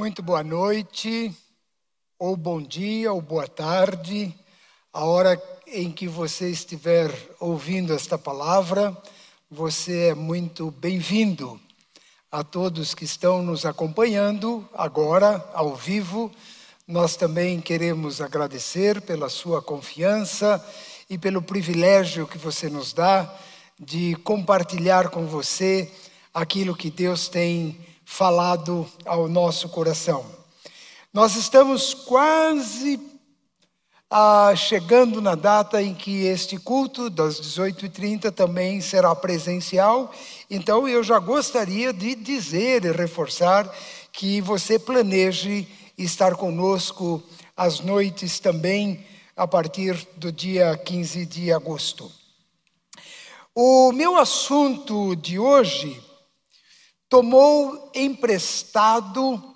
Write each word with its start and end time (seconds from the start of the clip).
Muito 0.00 0.22
boa 0.22 0.42
noite, 0.42 1.30
ou 2.18 2.34
bom 2.34 2.62
dia, 2.62 3.12
ou 3.12 3.20
boa 3.20 3.46
tarde, 3.46 4.34
a 4.90 5.04
hora 5.04 5.38
em 5.66 5.92
que 5.92 6.08
você 6.08 6.48
estiver 6.48 7.12
ouvindo 7.38 7.92
esta 7.92 8.16
palavra, 8.16 8.96
você 9.50 10.06
é 10.06 10.14
muito 10.14 10.70
bem-vindo. 10.70 11.60
A 12.32 12.42
todos 12.42 12.94
que 12.94 13.04
estão 13.04 13.42
nos 13.42 13.66
acompanhando 13.66 14.66
agora, 14.72 15.46
ao 15.52 15.76
vivo, 15.76 16.32
nós 16.88 17.14
também 17.14 17.60
queremos 17.60 18.22
agradecer 18.22 19.02
pela 19.02 19.28
sua 19.28 19.60
confiança 19.60 20.66
e 21.10 21.18
pelo 21.18 21.42
privilégio 21.42 22.26
que 22.26 22.38
você 22.38 22.70
nos 22.70 22.94
dá 22.94 23.30
de 23.78 24.14
compartilhar 24.24 25.10
com 25.10 25.26
você 25.26 25.92
aquilo 26.32 26.74
que 26.74 26.90
Deus 26.90 27.28
tem 27.28 27.89
falado 28.10 28.86
ao 29.06 29.28
nosso 29.28 29.68
coração. 29.68 30.26
Nós 31.14 31.36
estamos 31.36 31.94
quase 31.94 33.00
ah, 34.10 34.52
chegando 34.56 35.22
na 35.22 35.36
data 35.36 35.80
em 35.80 35.94
que 35.94 36.24
este 36.24 36.58
culto, 36.58 37.08
das 37.08 37.40
18h30, 37.40 38.32
também 38.32 38.80
será 38.80 39.14
presencial. 39.14 40.12
Então, 40.50 40.88
eu 40.88 41.04
já 41.04 41.20
gostaria 41.20 41.92
de 41.92 42.16
dizer 42.16 42.84
e 42.84 42.90
reforçar 42.90 43.72
que 44.12 44.40
você 44.40 44.76
planeje 44.76 45.68
estar 45.96 46.34
conosco 46.34 47.22
às 47.56 47.78
noites 47.78 48.40
também, 48.40 49.06
a 49.36 49.46
partir 49.46 49.96
do 50.16 50.32
dia 50.32 50.76
15 50.76 51.24
de 51.26 51.52
agosto. 51.52 52.10
O 53.54 53.92
meu 53.92 54.18
assunto 54.18 55.14
de 55.14 55.38
hoje 55.38 56.09
tomou 57.10 57.90
emprestado 57.92 59.54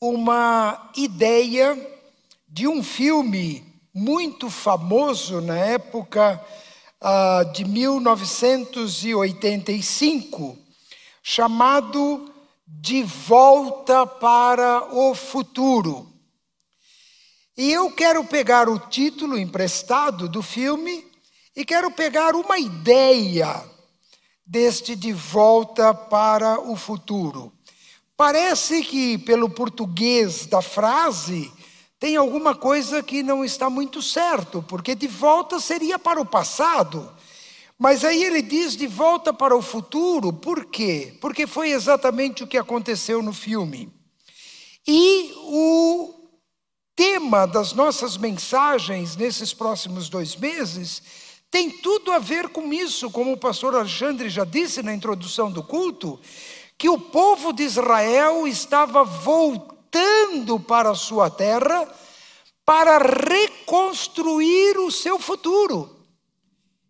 uma 0.00 0.90
ideia 0.96 1.78
de 2.48 2.66
um 2.66 2.82
filme 2.82 3.64
muito 3.94 4.50
famoso 4.50 5.40
na 5.40 5.56
época 5.56 6.44
uh, 7.00 7.44
de 7.52 7.64
1985, 7.64 10.58
chamado 11.22 12.34
De 12.66 13.04
Volta 13.04 14.04
para 14.04 14.92
o 14.92 15.14
Futuro. 15.14 16.10
E 17.56 17.70
eu 17.70 17.92
quero 17.92 18.24
pegar 18.24 18.68
o 18.68 18.80
título 18.80 19.38
emprestado 19.38 20.28
do 20.28 20.42
filme 20.42 21.06
e 21.54 21.64
quero 21.64 21.92
pegar 21.92 22.34
uma 22.34 22.58
ideia 22.58 23.70
deste 24.44 24.96
de 24.96 25.12
volta 25.12 25.94
para 25.94 26.60
o 26.60 26.76
futuro. 26.76 27.52
Parece 28.16 28.82
que, 28.82 29.18
pelo 29.18 29.48
português 29.50 30.46
da 30.46 30.62
frase, 30.62 31.50
tem 31.98 32.16
alguma 32.16 32.54
coisa 32.54 33.02
que 33.02 33.22
não 33.22 33.44
está 33.44 33.70
muito 33.70 34.02
certo, 34.02 34.62
porque 34.68 34.94
de 34.94 35.06
volta 35.06 35.60
seria 35.60 35.98
para 35.98 36.20
o 36.20 36.26
passado. 36.26 37.12
Mas 37.78 38.04
aí 38.04 38.22
ele 38.22 38.42
diz 38.42 38.76
de 38.76 38.86
volta 38.86 39.32
para 39.32 39.56
o 39.56 39.62
futuro, 39.62 40.32
por 40.32 40.66
quê? 40.66 41.16
Porque 41.20 41.46
foi 41.46 41.70
exatamente 41.70 42.44
o 42.44 42.46
que 42.46 42.58
aconteceu 42.58 43.22
no 43.22 43.32
filme. 43.32 43.92
E 44.86 45.32
o 45.36 46.14
tema 46.94 47.46
das 47.46 47.72
nossas 47.72 48.16
mensagens 48.16 49.16
nesses 49.16 49.54
próximos 49.54 50.08
dois 50.08 50.36
meses 50.36 51.02
tem 51.52 51.68
tudo 51.68 52.10
a 52.10 52.18
ver 52.18 52.48
com 52.48 52.72
isso, 52.72 53.10
como 53.10 53.32
o 53.32 53.36
pastor 53.36 53.74
Alexandre 53.76 54.30
já 54.30 54.42
disse 54.42 54.82
na 54.82 54.94
introdução 54.94 55.52
do 55.52 55.62
culto, 55.62 56.18
que 56.78 56.88
o 56.88 56.98
povo 56.98 57.52
de 57.52 57.62
Israel 57.62 58.48
estava 58.48 59.04
voltando 59.04 60.58
para 60.58 60.92
a 60.92 60.94
sua 60.94 61.28
terra 61.28 61.86
para 62.64 62.96
reconstruir 62.96 64.78
o 64.78 64.90
seu 64.90 65.18
futuro. 65.18 65.94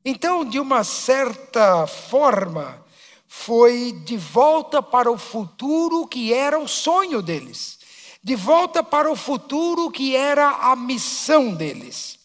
Então, 0.05 0.45
de 0.45 0.61
uma 0.61 0.85
certa 0.85 1.85
forma, 1.89 2.85
foi 3.27 3.91
de 4.05 4.17
volta 4.17 4.81
para 4.81 5.11
o 5.11 5.19
futuro 5.19 6.07
que 6.07 6.33
era 6.33 6.57
o 6.57 6.69
sonho 6.69 7.21
deles, 7.21 7.81
de 8.23 8.37
volta 8.37 8.81
para 8.81 9.11
o 9.11 9.17
futuro 9.17 9.91
que 9.91 10.15
era 10.15 10.51
a 10.51 10.77
missão 10.77 11.53
deles. 11.53 12.22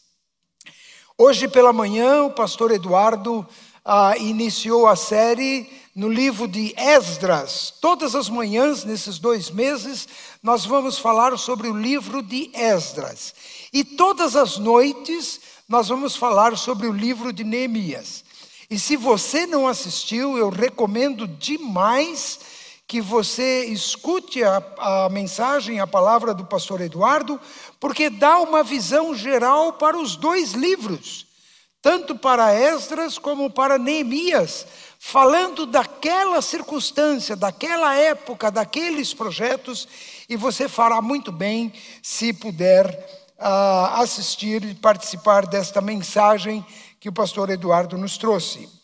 Hoje 1.20 1.48
pela 1.48 1.74
manhã, 1.74 2.26
o 2.26 2.30
pastor 2.30 2.70
Eduardo 2.70 3.44
ah, 3.84 4.16
iniciou 4.20 4.86
a 4.86 4.96
série 4.96 5.68
no 5.96 6.08
livro 6.08 6.48
de 6.48 6.76
Esdras. 6.78 7.74
Todas 7.82 8.14
as 8.14 8.30
manhãs, 8.30 8.84
nesses 8.84 9.18
dois 9.18 9.50
meses, 9.50 10.08
nós 10.44 10.64
vamos 10.64 11.00
falar 11.00 11.36
sobre 11.40 11.70
o 11.70 11.76
livro 11.76 12.22
de 12.22 12.52
Esdras. 12.54 13.34
E 13.74 13.84
todas 13.84 14.36
as 14.36 14.60
noites, 14.60 15.42
nós 15.68 15.88
vamos 15.88 16.16
falar 16.16 16.56
sobre 16.56 16.86
o 16.86 16.94
livro 16.94 17.34
de 17.34 17.44
Neemias. 17.44 18.24
E 18.70 18.78
se 18.78 18.96
você 18.96 19.48
não 19.48 19.68
assistiu, 19.68 20.38
eu 20.38 20.50
recomendo 20.50 21.28
demais 21.28 22.40
que 22.88 23.02
você 23.02 23.66
escute 23.66 24.42
a, 24.44 24.64
a, 24.78 25.10
mensagem, 25.10 25.82
a 25.82 25.86
palavra 25.86 26.34
do 26.34 26.46
pastor 26.46 26.80
Eduardo, 26.80 27.40
porque 27.82 28.10
dá 28.10 28.40
uma 28.40 28.64
visão 28.64 29.14
geral 29.14 29.74
para 29.74 29.98
os 29.98 30.16
dois 30.16 30.54
livros, 30.54 31.28
tanto 31.82 32.16
para 32.16 32.54
Esdras 32.54 33.18
como 33.18 33.50
para 33.50 33.78
Neemias, 33.78 34.66
falando 34.98 35.66
daquela 35.66 36.42
circunstância, 36.42 37.36
daquela 37.36 37.94
época, 37.94 38.50
daqueles 38.50 39.14
projetos, 39.14 39.86
e 40.30 40.38
você 40.38 40.70
fará 40.70 41.02
muito 41.02 41.30
bem 41.30 41.74
se 42.02 42.32
puder 42.32 42.88
uh, 43.38 44.02
assistir 44.02 44.64
e 44.64 44.74
participar 44.74 45.46
desta 45.46 45.82
mensagem 45.82 46.66
que 47.02 47.10
o 47.10 47.14
pastor 47.14 47.50
Eduardo 47.50 47.98
nos 47.98 48.18
trouxe. 48.18 48.77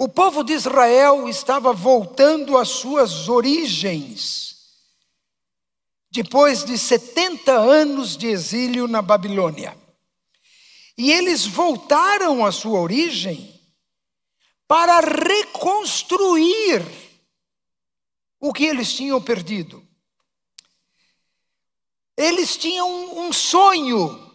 O 0.00 0.08
povo 0.08 0.44
de 0.44 0.52
Israel 0.52 1.28
estava 1.28 1.72
voltando 1.72 2.56
às 2.56 2.68
suas 2.68 3.28
origens, 3.28 4.54
depois 6.08 6.62
de 6.62 6.78
70 6.78 7.52
anos 7.52 8.16
de 8.16 8.28
exílio 8.28 8.86
na 8.86 9.02
Babilônia. 9.02 9.76
E 10.96 11.10
eles 11.10 11.44
voltaram 11.44 12.46
à 12.46 12.52
sua 12.52 12.78
origem 12.78 13.60
para 14.68 15.00
reconstruir 15.00 16.86
o 18.38 18.52
que 18.52 18.66
eles 18.66 18.92
tinham 18.92 19.20
perdido. 19.20 19.84
Eles 22.16 22.56
tinham 22.56 23.18
um 23.18 23.32
sonho, 23.32 24.32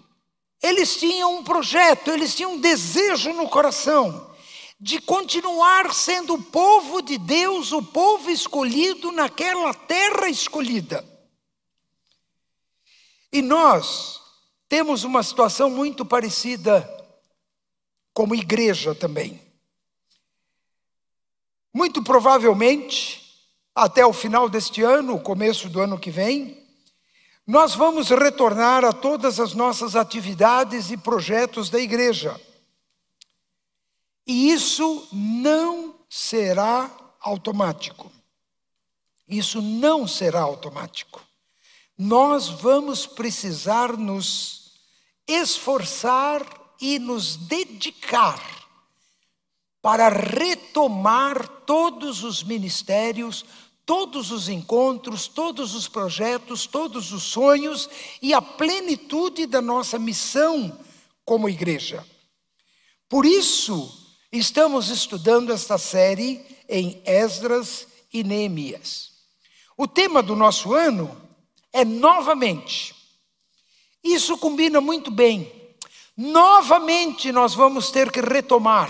eles 0.61 0.97
tinham 0.97 1.37
um 1.37 1.43
projeto, 1.43 2.11
eles 2.11 2.35
tinham 2.35 2.55
um 2.55 2.59
desejo 2.59 3.31
no 3.31 3.47
coração 3.47 4.32
de 4.83 4.99
continuar 4.99 5.93
sendo 5.93 6.33
o 6.33 6.43
povo 6.43 7.01
de 7.01 7.17
Deus, 7.17 7.71
o 7.71 7.81
povo 7.81 8.29
escolhido 8.29 9.13
naquela 9.13 9.73
terra 9.73 10.27
escolhida. 10.27 11.05
E 13.31 13.41
nós 13.41 14.19
temos 14.67 15.05
uma 15.05 15.23
situação 15.23 15.69
muito 15.69 16.03
parecida 16.03 16.85
como 18.13 18.35
igreja 18.35 18.93
também. 18.93 19.41
Muito 21.73 22.03
provavelmente, 22.03 23.21
até 23.73 24.05
o 24.05 24.11
final 24.11 24.49
deste 24.49 24.83
ano, 24.83 25.17
começo 25.17 25.69
do 25.69 25.79
ano 25.79 25.97
que 25.97 26.11
vem, 26.11 26.61
nós 27.47 27.73
vamos 27.73 28.09
retornar 28.09 28.83
a 28.83 28.91
todas 28.91 29.39
as 29.39 29.53
nossas 29.53 29.95
atividades 29.95 30.91
e 30.91 30.97
projetos 30.97 31.69
da 31.69 31.79
igreja. 31.79 32.37
E 34.25 34.51
isso 34.51 35.07
não 35.11 35.95
será 36.09 36.89
automático. 37.19 38.11
Isso 39.27 39.61
não 39.61 40.07
será 40.07 40.41
automático. 40.41 41.21
Nós 41.97 42.47
vamos 42.47 43.05
precisar 43.05 43.97
nos 43.97 44.73
esforçar 45.27 46.45
e 46.79 46.99
nos 46.99 47.35
dedicar 47.35 48.41
para 49.81 50.09
retomar 50.09 51.47
todos 51.65 52.23
os 52.23 52.43
ministérios, 52.43 53.45
todos 53.85 54.31
os 54.31 54.47
encontros, 54.47 55.27
todos 55.27 55.75
os 55.75 55.87
projetos, 55.87 56.65
todos 56.65 57.11
os 57.11 57.23
sonhos 57.23 57.89
e 58.21 58.33
a 58.33 58.41
plenitude 58.41 59.45
da 59.45 59.61
nossa 59.61 59.99
missão 59.99 60.79
como 61.25 61.49
igreja. 61.49 62.05
Por 63.09 63.25
isso, 63.25 64.02
Estamos 64.33 64.89
estudando 64.89 65.53
esta 65.53 65.77
série 65.77 66.43
em 66.67 66.99
Esdras 67.05 67.87
e 68.11 68.23
Neemias. 68.23 69.11
O 69.77 69.87
tema 69.87 70.23
do 70.23 70.35
nosso 70.35 70.73
ano 70.73 71.15
é 71.71 71.85
novamente. 71.85 72.95
Isso 74.03 74.35
combina 74.39 74.81
muito 74.81 75.11
bem. 75.11 75.51
Novamente 76.17 77.31
nós 77.31 77.53
vamos 77.53 77.91
ter 77.91 78.11
que 78.11 78.21
retomar 78.21 78.89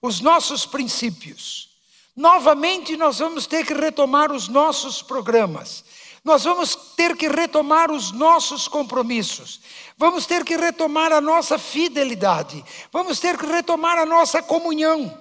os 0.00 0.20
nossos 0.20 0.64
princípios. 0.64 1.68
Novamente 2.16 2.96
nós 2.96 3.18
vamos 3.18 3.46
ter 3.46 3.66
que 3.66 3.74
retomar 3.74 4.32
os 4.32 4.48
nossos 4.48 5.02
programas. 5.02 5.84
Nós 6.24 6.44
vamos 6.44 6.74
ter 6.96 7.14
que 7.14 7.28
retomar 7.28 7.90
os 7.90 8.10
nossos 8.10 8.68
compromissos, 8.68 9.60
vamos 10.02 10.26
ter 10.26 10.44
que 10.44 10.56
retomar 10.56 11.12
a 11.12 11.20
nossa 11.20 11.56
fidelidade, 11.56 12.64
vamos 12.90 13.20
ter 13.20 13.38
que 13.38 13.46
retomar 13.46 13.96
a 13.98 14.04
nossa 14.04 14.42
comunhão. 14.42 15.16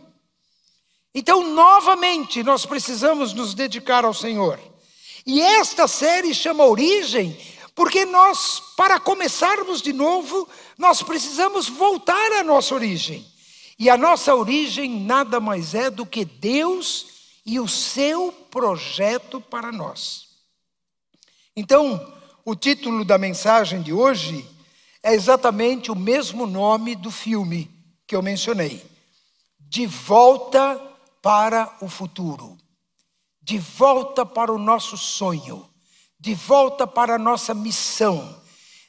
Então, 1.14 1.54
novamente, 1.54 2.42
nós 2.42 2.66
precisamos 2.66 3.32
nos 3.32 3.54
dedicar 3.54 4.06
ao 4.06 4.14
Senhor. 4.14 4.60
E 5.24 5.40
esta 5.40 5.88
série 5.88 6.34
chama 6.34 6.66
Origem, 6.66 7.40
porque 7.76 8.06
nós, 8.06 8.60
para 8.76 9.00
começarmos 9.00 9.84
de 9.84 9.94
novo, 9.94 10.50
nós 10.80 11.04
precisamos 11.04 11.70
voltar 11.70 12.32
à 12.40 12.44
nossa 12.44 12.74
origem. 12.74 13.24
E 13.78 13.88
a 13.88 13.96
nossa 13.96 14.34
origem 14.34 15.02
nada 15.02 15.40
mais 15.40 15.76
é 15.76 15.92
do 15.92 16.08
que 16.08 16.26
Deus 16.26 17.06
e 17.46 17.60
o 17.60 17.68
seu 17.68 18.32
projeto 18.50 19.40
para 19.40 19.72
nós. 19.72 20.24
Então, 21.56 22.20
o 22.44 22.56
título 22.56 23.06
da 23.06 23.20
mensagem 23.20 23.84
de 23.84 23.94
hoje 23.94 24.44
é 25.04 25.14
exatamente 25.14 25.92
o 25.92 25.96
mesmo 25.96 26.46
nome 26.46 26.96
do 26.96 27.10
filme 27.10 27.70
que 28.06 28.16
eu 28.16 28.22
mencionei: 28.22 28.86
De 29.60 29.86
Volta 29.86 30.80
para 31.22 31.78
o 31.82 31.88
Futuro, 31.88 32.58
de 33.42 33.58
volta 33.58 34.26
para 34.26 34.52
o 34.52 34.58
nosso 34.58 34.98
sonho, 34.98 35.68
de 36.20 36.34
volta 36.34 36.86
para 36.86 37.16
a 37.16 37.20
nossa 37.20 37.54
missão, 37.54 38.42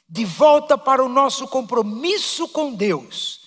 de 0.07 0.25
volta 0.25 0.77
para 0.77 1.03
o 1.03 1.09
nosso 1.09 1.47
compromisso 1.47 2.47
com 2.47 2.73
Deus, 2.73 3.41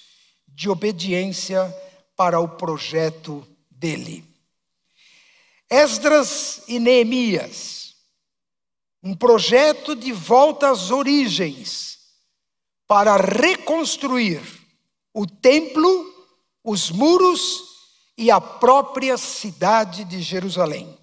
de 0.49 0.69
obediência 0.69 1.75
para 2.17 2.41
o 2.41 2.49
projeto 2.49 3.47
dele. 3.71 4.25
Esdras 5.69 6.63
e 6.69 6.79
Neemias, 6.79 7.95
um 9.03 9.15
projeto 9.15 9.95
de 9.95 10.13
volta 10.13 10.71
às 10.71 10.91
origens 10.91 11.96
para 12.87 13.17
reconstruir 13.17 14.43
o 15.13 15.27
templo, 15.27 16.15
os 16.63 16.91
muros 16.91 17.63
e 18.17 18.31
a 18.31 18.41
própria 18.41 19.17
cidade 19.17 20.05
de 20.05 20.21
Jerusalém. 20.21 20.97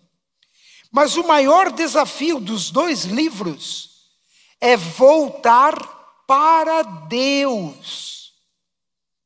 Mas 0.92 1.18
o 1.18 1.24
maior 1.24 1.72
desafio 1.72 2.40
dos 2.40 2.70
dois 2.70 3.06
livros 3.06 4.12
é 4.62 4.78
voltar 4.78 5.76
para 6.28 6.84
Deus. 6.84 8.34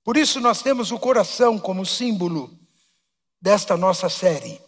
Por 0.03 0.15
isso 0.15 0.39
nós 0.39 0.61
temos 0.61 0.91
o 0.91 0.97
coração 0.97 1.59
como 1.59 1.85
símbolo 1.85 2.57
desta 3.41 3.75
nossa 3.75 4.09
série. 4.09 4.61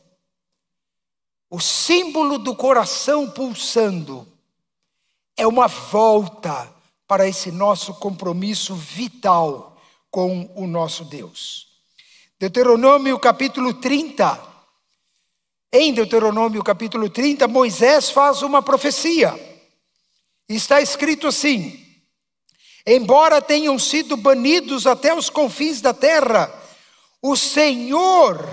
O 1.49 1.59
símbolo 1.59 2.37
do 2.37 2.55
coração 2.55 3.31
pulsando 3.31 4.27
é 5.35 5.47
uma 5.47 5.67
volta 5.67 6.78
para 7.09 7.27
esse 7.27 7.51
nosso 7.51 7.95
compromisso 7.95 8.75
vital 8.75 9.75
com 10.11 10.49
o 10.55 10.67
nosso 10.67 11.03
Deus. 11.03 11.67
Deuteronômio 12.39 13.19
capítulo 13.19 13.73
30 13.73 14.47
em 15.71 15.93
Deuteronômio 15.93 16.63
capítulo 16.63 17.09
30, 17.09 17.47
Moisés 17.47 18.09
faz 18.09 18.41
uma 18.41 18.61
profecia. 18.61 19.33
Está 20.47 20.81
escrito 20.81 21.27
assim: 21.27 21.83
Embora 22.85 23.39
tenham 23.39 23.77
sido 23.77 24.17
banidos 24.17 24.87
até 24.87 25.13
os 25.13 25.29
confins 25.29 25.79
da 25.79 25.93
terra, 25.93 26.51
o 27.21 27.35
Senhor, 27.35 28.47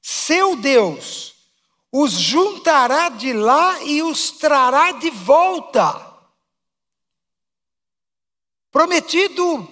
seu 0.00 0.56
Deus, 0.56 1.34
os 1.92 2.12
juntará 2.12 3.10
de 3.10 3.34
lá 3.34 3.82
e 3.82 4.02
os 4.02 4.30
trará 4.30 4.92
de 4.92 5.10
volta. 5.10 6.09
Prometido 8.70 9.68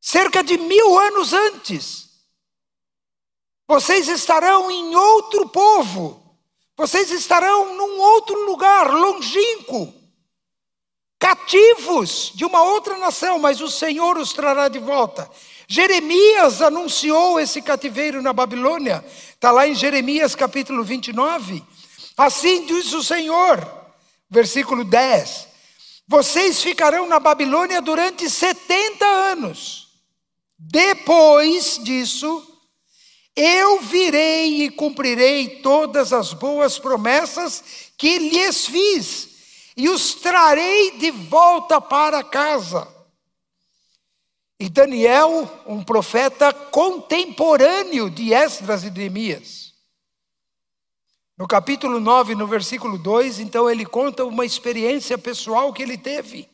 cerca 0.00 0.42
de 0.42 0.58
mil 0.58 0.98
anos 0.98 1.32
antes. 1.32 2.10
Vocês 3.68 4.08
estarão 4.08 4.70
em 4.70 4.94
outro 4.94 5.48
povo, 5.48 6.36
vocês 6.76 7.10
estarão 7.10 7.74
num 7.74 8.00
outro 8.00 8.44
lugar, 8.44 8.92
longínquo, 8.92 9.94
cativos 11.18 12.32
de 12.34 12.44
uma 12.44 12.62
outra 12.62 12.98
nação, 12.98 13.38
mas 13.38 13.60
o 13.60 13.70
Senhor 13.70 14.18
os 14.18 14.32
trará 14.32 14.68
de 14.68 14.80
volta. 14.80 15.30
Jeremias 15.68 16.60
anunciou 16.60 17.38
esse 17.38 17.62
cativeiro 17.62 18.20
na 18.20 18.32
Babilônia, 18.32 19.04
está 19.06 19.52
lá 19.52 19.66
em 19.66 19.74
Jeremias 19.74 20.34
capítulo 20.34 20.82
29. 20.82 21.64
Assim 22.16 22.66
diz 22.66 22.92
o 22.92 23.02
Senhor, 23.02 23.64
versículo 24.28 24.84
10: 24.84 25.48
Vocês 26.12 26.62
ficarão 26.62 27.08
na 27.08 27.18
Babilônia 27.18 27.80
durante 27.80 28.28
70 28.28 29.02
anos. 29.02 29.88
Depois 30.58 31.80
disso, 31.82 32.46
eu 33.34 33.80
virei 33.80 34.64
e 34.64 34.70
cumprirei 34.70 35.62
todas 35.62 36.12
as 36.12 36.34
boas 36.34 36.78
promessas 36.78 37.64
que 37.96 38.18
lhes 38.18 38.66
fiz, 38.66 39.28
e 39.74 39.88
os 39.88 40.12
trarei 40.16 40.98
de 40.98 41.10
volta 41.10 41.80
para 41.80 42.22
casa. 42.22 42.86
E 44.60 44.68
Daniel, 44.68 45.50
um 45.66 45.82
profeta 45.82 46.52
contemporâneo 46.52 48.10
de 48.10 48.34
Esdras 48.34 48.84
e 48.84 48.90
Neemias. 48.90 49.61
No 51.42 51.48
capítulo 51.48 51.98
9, 51.98 52.36
no 52.36 52.46
versículo 52.46 52.96
2, 52.96 53.40
então 53.40 53.68
ele 53.68 53.84
conta 53.84 54.24
uma 54.24 54.46
experiência 54.46 55.18
pessoal 55.18 55.72
que 55.72 55.82
ele 55.82 55.98
teve. 55.98 56.48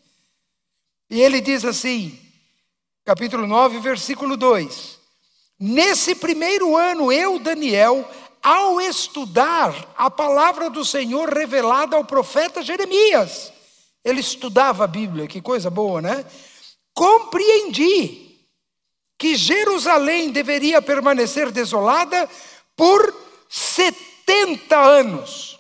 E 1.11 1.21
ele 1.21 1.43
diz 1.43 1.63
assim, 1.63 2.19
capítulo 3.05 3.47
9, 3.47 3.81
versículo 3.81 4.35
2: 4.35 4.99
Nesse 5.61 6.15
primeiro 6.15 6.75
ano, 6.75 7.13
eu, 7.13 7.39
Daniel, 7.39 8.11
ao 8.43 8.81
estudar 8.81 9.75
a 9.95 10.11
palavra 10.11 10.71
do 10.71 10.83
Senhor 10.83 11.29
revelada 11.29 11.95
ao 11.95 12.03
profeta 12.07 12.63
Jeremias, 12.63 13.53
ele 14.03 14.21
estudava 14.21 14.85
a 14.85 14.87
Bíblia, 14.87 15.27
que 15.27 15.43
coisa 15.43 15.69
boa, 15.69 16.01
né? 16.01 16.25
Compreendi 16.95 18.39
que 19.19 19.37
Jerusalém 19.37 20.31
deveria 20.31 20.81
permanecer 20.81 21.51
desolada 21.51 22.27
por 22.75 23.15
70 23.51 24.08
anos. 24.77 25.59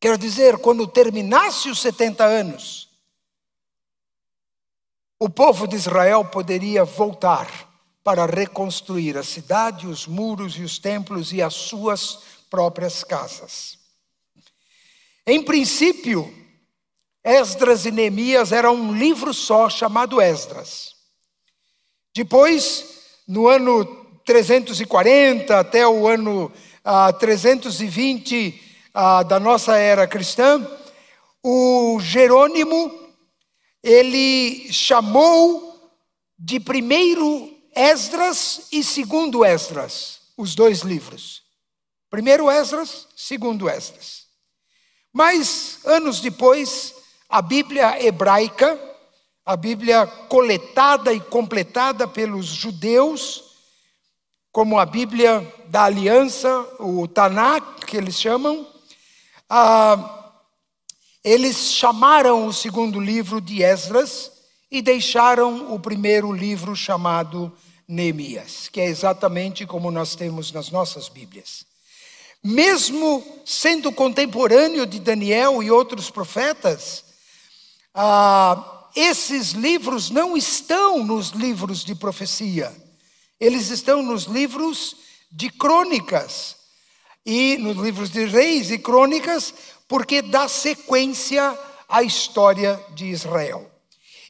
Quer 0.00 0.16
dizer, 0.16 0.58
quando 0.58 0.86
terminasse 0.86 1.68
os 1.68 1.80
70 1.80 2.24
anos, 2.24 2.88
o 5.18 5.28
povo 5.28 5.66
de 5.66 5.74
Israel 5.74 6.24
poderia 6.24 6.84
voltar 6.84 7.68
para 8.04 8.24
reconstruir 8.24 9.18
a 9.18 9.22
cidade, 9.22 9.86
os 9.86 10.06
muros 10.06 10.54
e 10.56 10.62
os 10.62 10.78
templos 10.78 11.32
e 11.32 11.42
as 11.42 11.54
suas 11.54 12.20
próprias 12.48 13.02
casas. 13.02 13.76
Em 15.26 15.42
princípio, 15.42 16.32
Esdras 17.22 17.84
e 17.84 17.90
Neemias 17.90 18.52
eram 18.52 18.74
um 18.74 18.96
livro 18.96 19.34
só 19.34 19.68
chamado 19.68 20.20
Esdras. 20.20 20.94
Depois, 22.14 23.20
no 23.26 23.48
ano 23.48 23.84
340 24.24 25.58
até 25.58 25.86
o 25.86 26.06
ano 26.06 26.50
ah, 26.90 27.12
320 27.12 28.62
ah, 28.94 29.22
da 29.22 29.38
nossa 29.38 29.76
era 29.76 30.06
cristã, 30.06 30.66
o 31.44 31.98
Jerônimo 32.00 32.90
ele 33.82 34.72
chamou 34.72 35.92
de 36.38 36.58
primeiro 36.58 37.54
Esdras 37.76 38.68
e 38.72 38.82
segundo 38.82 39.44
Esdras, 39.44 40.20
os 40.34 40.54
dois 40.54 40.80
livros. 40.80 41.42
Primeiro 42.08 42.50
Esdras, 42.50 43.06
segundo 43.14 43.68
Esdras. 43.68 44.26
Mas 45.12 45.80
anos 45.84 46.20
depois, 46.20 46.94
a 47.28 47.42
Bíblia 47.42 48.02
hebraica, 48.02 48.80
a 49.44 49.56
Bíblia 49.56 50.06
coletada 50.06 51.12
e 51.12 51.20
completada 51.20 52.08
pelos 52.08 52.46
judeus, 52.46 53.47
como 54.58 54.76
a 54.76 54.84
Bíblia 54.84 55.46
da 55.68 55.84
Aliança, 55.84 56.48
o 56.80 57.06
Tanakh, 57.06 57.86
que 57.86 57.96
eles 57.96 58.20
chamam, 58.20 58.66
ah, 59.48 60.32
eles 61.22 61.70
chamaram 61.74 62.44
o 62.44 62.52
segundo 62.52 62.98
livro 62.98 63.40
de 63.40 63.62
Esdras 63.62 64.32
e 64.68 64.82
deixaram 64.82 65.72
o 65.72 65.78
primeiro 65.78 66.32
livro 66.32 66.74
chamado 66.74 67.56
Neemias, 67.86 68.68
que 68.68 68.80
é 68.80 68.86
exatamente 68.86 69.64
como 69.64 69.92
nós 69.92 70.16
temos 70.16 70.50
nas 70.50 70.72
nossas 70.72 71.08
Bíblias. 71.08 71.64
Mesmo 72.42 73.24
sendo 73.46 73.92
contemporâneo 73.92 74.86
de 74.86 74.98
Daniel 74.98 75.62
e 75.62 75.70
outros 75.70 76.10
profetas, 76.10 77.04
ah, 77.94 78.88
esses 78.96 79.52
livros 79.52 80.10
não 80.10 80.36
estão 80.36 81.04
nos 81.04 81.28
livros 81.28 81.84
de 81.84 81.94
profecia, 81.94 82.87
eles 83.40 83.70
estão 83.70 84.02
nos 84.02 84.24
livros 84.24 84.96
de 85.30 85.50
crônicas. 85.50 86.56
e 87.26 87.58
nos 87.58 87.76
livros 87.76 88.08
de 88.08 88.24
Reis 88.24 88.70
e 88.70 88.78
Crônicas, 88.78 89.52
porque 89.86 90.22
dá 90.22 90.48
sequência 90.48 91.58
à 91.86 92.02
história 92.02 92.82
de 92.94 93.04
Israel. 93.04 93.70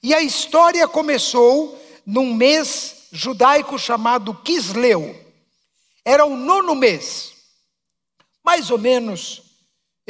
E 0.03 0.13
a 0.13 0.21
história 0.21 0.89
começou 0.89 1.81
num 2.05 2.35
mês 2.35 3.07
judaico 3.13 3.79
chamado 3.79 4.35
Quisleu. 4.35 5.17
Era 6.05 6.25
o 6.25 6.37
nono 6.37 6.75
mês, 6.75 7.35
mais 8.43 8.69
ou 8.69 8.79
menos 8.79 9.43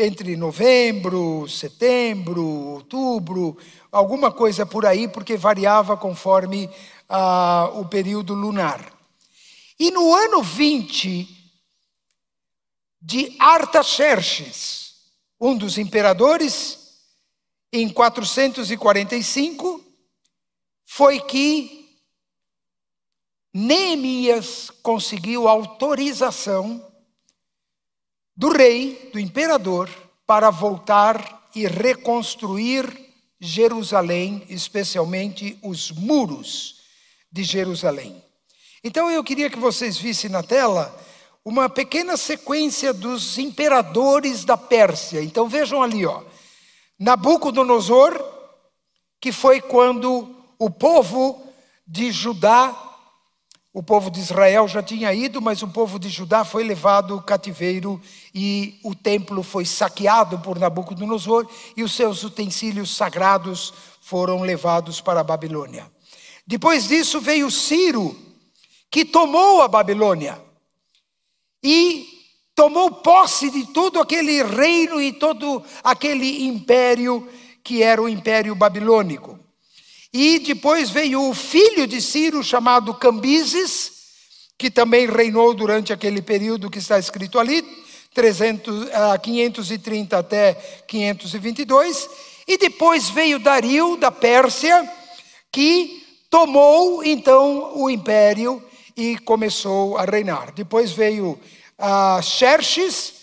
entre 0.00 0.36
novembro, 0.36 1.48
setembro, 1.48 2.44
outubro, 2.44 3.58
alguma 3.90 4.30
coisa 4.30 4.64
por 4.64 4.86
aí, 4.86 5.08
porque 5.08 5.36
variava 5.36 5.96
conforme 5.96 6.70
ah, 7.08 7.68
o 7.74 7.84
período 7.84 8.32
lunar. 8.32 8.92
E 9.76 9.90
no 9.90 10.14
ano 10.14 10.40
20 10.40 11.28
de 13.02 13.34
Artaxerxes, 13.40 14.94
um 15.40 15.56
dos 15.56 15.78
imperadores, 15.78 16.78
em 17.72 17.88
445, 17.88 19.84
foi 20.84 21.18
que 21.22 21.88
Neemias 23.52 24.70
conseguiu 24.80 25.48
autorização 25.48 26.87
do 28.38 28.50
rei, 28.50 29.10
do 29.12 29.18
imperador, 29.18 29.90
para 30.24 30.48
voltar 30.48 31.50
e 31.56 31.66
reconstruir 31.66 32.88
Jerusalém, 33.40 34.44
especialmente 34.48 35.58
os 35.60 35.90
muros 35.90 36.76
de 37.32 37.42
Jerusalém. 37.42 38.22
Então 38.84 39.10
eu 39.10 39.24
queria 39.24 39.50
que 39.50 39.58
vocês 39.58 39.98
vissem 39.98 40.30
na 40.30 40.44
tela 40.44 40.96
uma 41.44 41.68
pequena 41.68 42.16
sequência 42.16 42.94
dos 42.94 43.38
imperadores 43.38 44.44
da 44.44 44.56
Pérsia. 44.56 45.20
Então 45.20 45.48
vejam 45.48 45.82
ali, 45.82 46.06
ó. 46.06 46.22
Nabucodonosor, 46.96 48.24
que 49.20 49.32
foi 49.32 49.60
quando 49.60 50.32
o 50.60 50.70
povo 50.70 51.42
de 51.84 52.12
Judá, 52.12 52.87
o 53.72 53.82
povo 53.82 54.10
de 54.10 54.18
Israel 54.18 54.66
já 54.66 54.82
tinha 54.82 55.12
ido, 55.12 55.42
mas 55.42 55.62
o 55.62 55.68
povo 55.68 55.98
de 55.98 56.08
Judá 56.08 56.44
foi 56.44 56.64
levado 56.64 57.20
cativeiro 57.22 58.00
e 58.34 58.78
o 58.82 58.94
templo 58.94 59.42
foi 59.42 59.64
saqueado 59.64 60.38
por 60.38 60.58
Nabucodonosor 60.58 61.46
e 61.76 61.82
os 61.82 61.92
seus 61.92 62.22
utensílios 62.24 62.96
sagrados 62.96 63.72
foram 64.00 64.40
levados 64.40 65.00
para 65.00 65.20
a 65.20 65.24
Babilônia. 65.24 65.90
Depois 66.46 66.88
disso 66.88 67.20
veio 67.20 67.50
Ciro, 67.50 68.16
que 68.90 69.04
tomou 69.04 69.60
a 69.60 69.68
Babilônia 69.68 70.42
e 71.62 72.06
tomou 72.54 72.90
posse 72.90 73.50
de 73.50 73.66
todo 73.66 74.00
aquele 74.00 74.42
reino 74.42 75.00
e 75.00 75.12
todo 75.12 75.62
aquele 75.84 76.46
império 76.46 77.28
que 77.62 77.82
era 77.82 78.00
o 78.00 78.08
império 78.08 78.54
babilônico. 78.54 79.38
E 80.12 80.38
depois 80.38 80.90
veio 80.90 81.28
o 81.28 81.34
filho 81.34 81.86
de 81.86 82.00
Ciro, 82.00 82.42
chamado 82.42 82.94
Cambises, 82.94 83.92
que 84.56 84.70
também 84.70 85.06
reinou 85.06 85.54
durante 85.54 85.92
aquele 85.92 86.22
período 86.22 86.70
que 86.70 86.78
está 86.78 86.98
escrito 86.98 87.38
ali, 87.38 87.62
300, 88.14 88.88
530 89.22 90.16
ah, 90.16 90.20
até 90.20 90.54
522. 90.86 92.08
E 92.46 92.56
depois 92.56 93.10
veio 93.10 93.38
Dario, 93.38 93.96
da 93.96 94.10
Pérsia, 94.10 94.90
que 95.52 96.02
tomou 96.30 97.04
então 97.04 97.78
o 97.78 97.90
império 97.90 98.62
e 98.96 99.18
começou 99.18 99.96
a 99.98 100.04
reinar. 100.04 100.52
Depois 100.52 100.90
veio 100.90 101.38
uh, 101.78 102.22
Xerxes, 102.22 103.14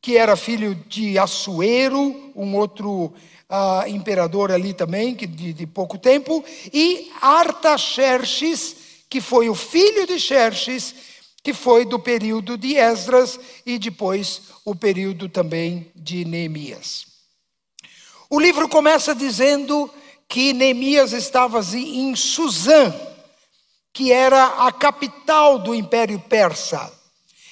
que 0.00 0.16
era 0.16 0.36
filho 0.36 0.74
de 0.74 1.18
Assuero, 1.18 2.32
um 2.36 2.54
outro 2.56 3.12
uh, 3.50 3.88
imperador 3.88 4.52
ali 4.52 4.72
também, 4.72 5.14
que 5.14 5.26
de, 5.26 5.52
de 5.52 5.66
pouco 5.66 5.98
tempo, 5.98 6.44
e 6.72 7.10
Artaxerxes, 7.20 8.76
que 9.08 9.20
foi 9.20 9.48
o 9.48 9.54
filho 9.54 10.06
de 10.06 10.18
Xerxes, 10.20 10.94
que 11.42 11.52
foi 11.52 11.84
do 11.84 11.98
período 11.98 12.56
de 12.56 12.76
Esdras 12.76 13.40
e 13.66 13.78
depois 13.78 14.42
o 14.64 14.74
período 14.74 15.28
também 15.28 15.90
de 15.96 16.24
Neemias. 16.24 17.06
O 18.28 18.38
livro 18.38 18.68
começa 18.68 19.14
dizendo 19.14 19.90
que 20.28 20.52
Neemias 20.52 21.12
estava 21.12 21.60
em 21.74 22.14
Suzã, 22.14 22.94
que 23.92 24.12
era 24.12 24.66
a 24.66 24.70
capital 24.70 25.58
do 25.58 25.74
Império 25.74 26.20
Persa. 26.20 26.92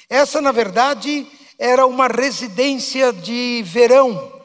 Essa, 0.08 0.40
na 0.40 0.52
verdade, 0.52 1.26
era 1.58 1.84
uma 1.86 2.06
residência 2.06 3.12
de 3.12 3.62
verão 3.66 4.37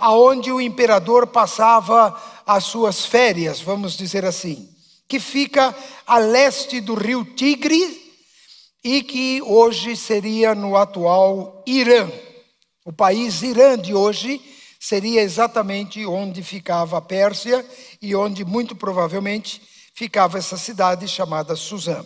aonde 0.00 0.50
o 0.50 0.60
imperador 0.60 1.26
passava 1.26 2.18
as 2.46 2.64
suas 2.64 3.04
férias, 3.04 3.60
vamos 3.60 3.96
dizer 3.96 4.24
assim, 4.24 4.68
que 5.06 5.20
fica 5.20 5.76
a 6.06 6.18
leste 6.18 6.80
do 6.80 6.94
rio 6.94 7.24
Tigre 7.24 8.00
e 8.82 9.02
que 9.02 9.42
hoje 9.42 9.94
seria 9.96 10.54
no 10.54 10.76
atual 10.76 11.62
Irã. 11.66 12.10
O 12.84 12.92
país 12.92 13.42
Irã 13.42 13.78
de 13.78 13.94
hoje 13.94 14.40
seria 14.80 15.20
exatamente 15.20 16.04
onde 16.06 16.42
ficava 16.42 16.98
a 16.98 17.02
Pérsia 17.02 17.64
e 18.00 18.16
onde 18.16 18.44
muito 18.44 18.74
provavelmente 18.74 19.60
ficava 19.94 20.38
essa 20.38 20.56
cidade 20.56 21.06
chamada 21.06 21.54
Suzã. 21.54 22.04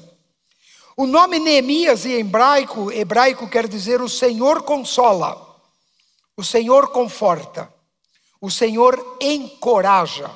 O 0.96 1.06
nome 1.06 1.38
Neemias 1.38 2.06
em 2.06 2.20
hebraico, 2.20 2.90
hebraico 2.90 3.48
quer 3.48 3.68
dizer 3.68 4.00
o 4.00 4.08
Senhor 4.08 4.62
consola, 4.62 5.60
o 6.36 6.42
Senhor 6.42 6.88
conforta. 6.88 7.74
O 8.44 8.50
Senhor 8.50 9.16
encoraja. 9.22 10.30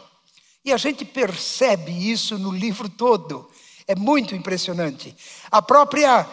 E 0.64 0.72
a 0.72 0.78
gente 0.78 1.04
percebe 1.04 1.92
isso 2.10 2.38
no 2.38 2.50
livro 2.50 2.88
todo. 2.88 3.46
É 3.86 3.94
muito 3.94 4.34
impressionante. 4.34 5.14
A 5.50 5.60
própria 5.60 6.26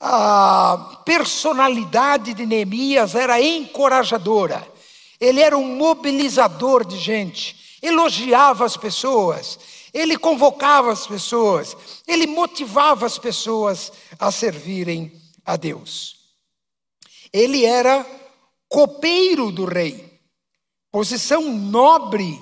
a 0.00 1.00
personalidade 1.04 2.34
de 2.34 2.44
Neemias 2.44 3.14
era 3.14 3.40
encorajadora. 3.40 4.66
Ele 5.20 5.40
era 5.40 5.56
um 5.56 5.76
mobilizador 5.76 6.84
de 6.84 6.98
gente, 6.98 7.78
elogiava 7.80 8.64
as 8.64 8.76
pessoas, 8.76 9.60
ele 9.94 10.18
convocava 10.18 10.90
as 10.90 11.06
pessoas, 11.06 11.76
ele 12.04 12.26
motivava 12.26 13.06
as 13.06 13.16
pessoas 13.16 13.92
a 14.18 14.32
servirem 14.32 15.12
a 15.46 15.54
Deus. 15.54 16.16
Ele 17.32 17.64
era 17.64 18.04
copeiro 18.68 19.52
do 19.52 19.66
rei 19.66 20.11
posição 20.92 21.50
nobre 21.50 22.40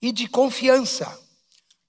e 0.00 0.12
de 0.12 0.28
confiança. 0.28 1.18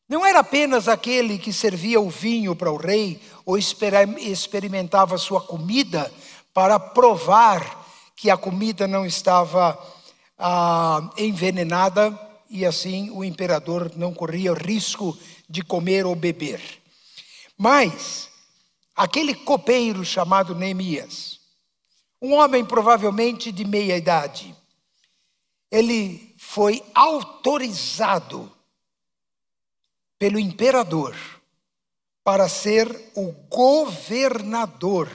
Não 0.08 0.26
era 0.26 0.40
apenas 0.40 0.88
aquele 0.88 1.38
que 1.38 1.52
servia 1.52 2.00
o 2.00 2.10
vinho 2.10 2.56
para 2.56 2.72
o 2.72 2.78
rei 2.78 3.22
ou 3.46 3.58
experimentava 3.58 5.18
sua 5.18 5.42
comida 5.42 6.12
para 6.54 6.80
provar 6.80 7.86
que 8.16 8.30
a 8.30 8.38
comida 8.38 8.88
não 8.88 9.06
estava 9.06 9.78
ah, 10.40 11.12
envenenada 11.18 12.18
e 12.50 12.66
assim 12.66 13.12
o 13.12 13.22
imperador 13.22 13.92
não 13.98 14.14
corria 14.14 14.54
risco 14.54 15.18
de 15.50 15.62
comer 15.62 16.06
ou 16.06 16.16
beber. 16.16 16.62
Mas 17.58 18.30
aquele 18.96 19.36
copeiro 19.36 20.06
chamado 20.06 20.56
Neemias, 20.56 21.40
um 22.22 22.34
homem 22.34 22.64
provavelmente 22.64 23.52
de 23.52 23.66
meia 23.66 23.98
idade, 23.98 24.56
ele 25.72 26.34
foi 26.38 26.84
autorizado 26.94 28.52
pelo 30.18 30.40
imperador 30.40 31.16
para 32.24 32.50
ser 32.50 33.12
o 33.16 33.32
governador 33.50 35.10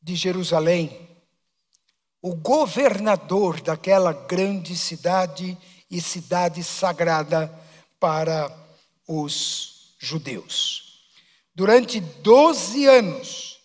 de 0.00 0.14
Jerusalém, 0.14 1.08
o 2.20 2.34
governador 2.34 3.60
daquela 3.60 4.12
grande 4.12 4.76
cidade 4.76 5.56
e 5.90 6.00
cidade 6.00 6.62
sagrada 6.62 7.52
para 7.98 8.54
os 9.06 9.94
judeus. 9.98 11.06
Durante 11.54 12.00
12 12.00 12.86
anos, 12.86 13.60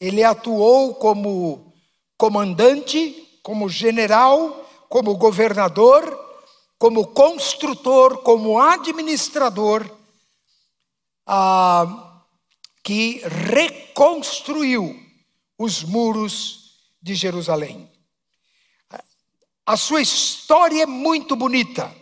ele 0.00 0.22
atuou 0.22 0.94
como 0.94 1.72
comandante, 2.18 3.38
como 3.42 3.68
general 3.68 4.65
como 4.88 5.16
governador, 5.16 6.18
como 6.78 7.08
construtor, 7.08 8.18
como 8.22 8.58
administrador, 8.60 9.90
ah, 11.26 12.22
que 12.82 13.22
reconstruiu 13.26 14.94
os 15.58 15.82
muros 15.82 16.74
de 17.02 17.14
Jerusalém. 17.14 17.90
A 19.64 19.76
sua 19.76 20.00
história 20.00 20.84
é 20.84 20.86
muito 20.86 21.34
bonita. 21.34 21.92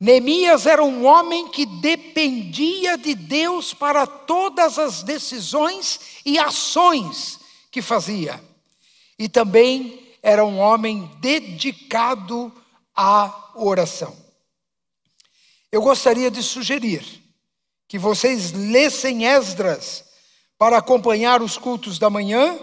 Neemias 0.00 0.66
era 0.66 0.82
um 0.82 1.04
homem 1.04 1.48
que 1.48 1.66
dependia 1.66 2.96
de 2.96 3.14
Deus 3.14 3.74
para 3.74 4.06
todas 4.06 4.78
as 4.78 5.02
decisões 5.02 6.00
e 6.24 6.38
ações 6.38 7.38
que 7.70 7.82
fazia. 7.82 8.42
e 9.18 9.28
também 9.28 10.01
era 10.22 10.44
um 10.44 10.58
homem 10.58 11.10
dedicado 11.20 12.52
à 12.94 13.50
oração. 13.56 14.16
Eu 15.70 15.82
gostaria 15.82 16.30
de 16.30 16.42
sugerir 16.42 17.04
que 17.88 17.98
vocês 17.98 18.52
lessem 18.52 19.26
Esdras 19.26 20.04
para 20.56 20.78
acompanhar 20.78 21.42
os 21.42 21.58
cultos 21.58 21.98
da 21.98 22.08
manhã 22.08 22.58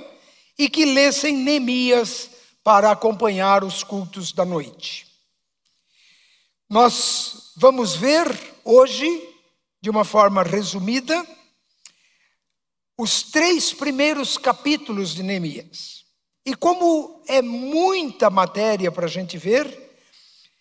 e 0.58 0.70
que 0.70 0.86
lessem 0.86 1.36
Neemias 1.36 2.30
para 2.64 2.92
acompanhar 2.92 3.64
os 3.64 3.84
cultos 3.84 4.32
da 4.32 4.46
noite. 4.46 5.08
Nós 6.70 7.52
vamos 7.58 7.96
ver 7.96 8.28
hoje, 8.64 9.08
de 9.82 9.90
uma 9.90 10.06
forma 10.06 10.44
resumida, 10.44 11.26
os 12.98 13.24
três 13.24 13.74
primeiros 13.74 14.38
capítulos 14.38 15.16
de 15.16 15.24
Neemias. 15.24 15.99
E 16.50 16.56
como 16.56 17.22
é 17.28 17.44
muita 17.44 18.28
matéria 18.28 18.92
para 18.92 19.06
a 19.06 19.10
gente 19.10 19.38
ver, 19.38 20.02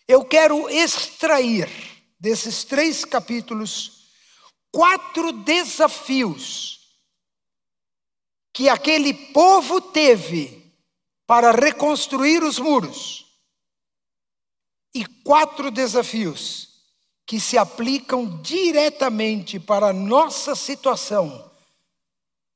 eu 0.07 0.23
quero 0.23 0.69
extrair 0.69 1.67
desses 2.19 2.63
três 2.63 3.03
capítulos 3.03 4.03
quatro 4.71 5.31
desafios 5.31 6.91
que 8.53 8.69
aquele 8.69 9.15
povo 9.33 9.81
teve 9.81 10.71
para 11.25 11.49
reconstruir 11.49 12.43
os 12.43 12.59
muros. 12.59 13.25
E 14.93 15.03
quatro 15.23 15.71
desafios 15.71 16.83
que 17.25 17.39
se 17.39 17.57
aplicam 17.57 18.39
diretamente 18.43 19.59
para 19.59 19.87
a 19.87 19.93
nossa 19.93 20.53
situação 20.53 21.51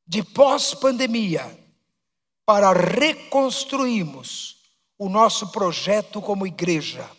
de 0.06 0.22
pós-pandemia 0.22 1.63
para 2.46 2.74
reconstruirmos 2.74 4.58
o 4.98 5.10
nosso 5.10 5.48
projeto 5.48 6.22
como 6.22 6.46
igreja, 6.46 7.10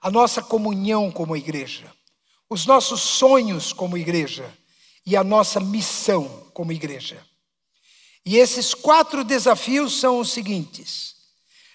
a 0.00 0.10
nossa 0.10 0.42
comunhão 0.42 1.10
como 1.10 1.36
igreja, 1.36 1.92
os 2.48 2.66
nossos 2.66 3.00
sonhos 3.00 3.72
como 3.72 3.96
igreja 3.96 4.52
e 5.04 5.16
a 5.16 5.24
nossa 5.24 5.60
missão 5.60 6.48
como 6.52 6.72
igreja. 6.72 7.24
E 8.24 8.36
esses 8.36 8.74
quatro 8.74 9.24
desafios 9.24 9.98
são 9.98 10.18
os 10.18 10.30
seguintes: 10.30 11.16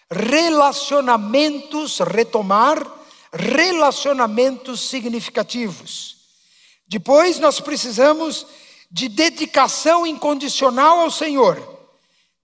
relacionamentos, 0.09 1.99
retomar 1.99 2.85
relacionamentos 3.33 4.81
significativos. 4.81 6.15
Depois 6.87 7.39
nós 7.39 7.59
precisamos 7.59 8.45
de 8.89 9.09
dedicação 9.09 10.05
incondicional 10.05 10.99
ao 10.99 11.11
Senhor. 11.11 11.74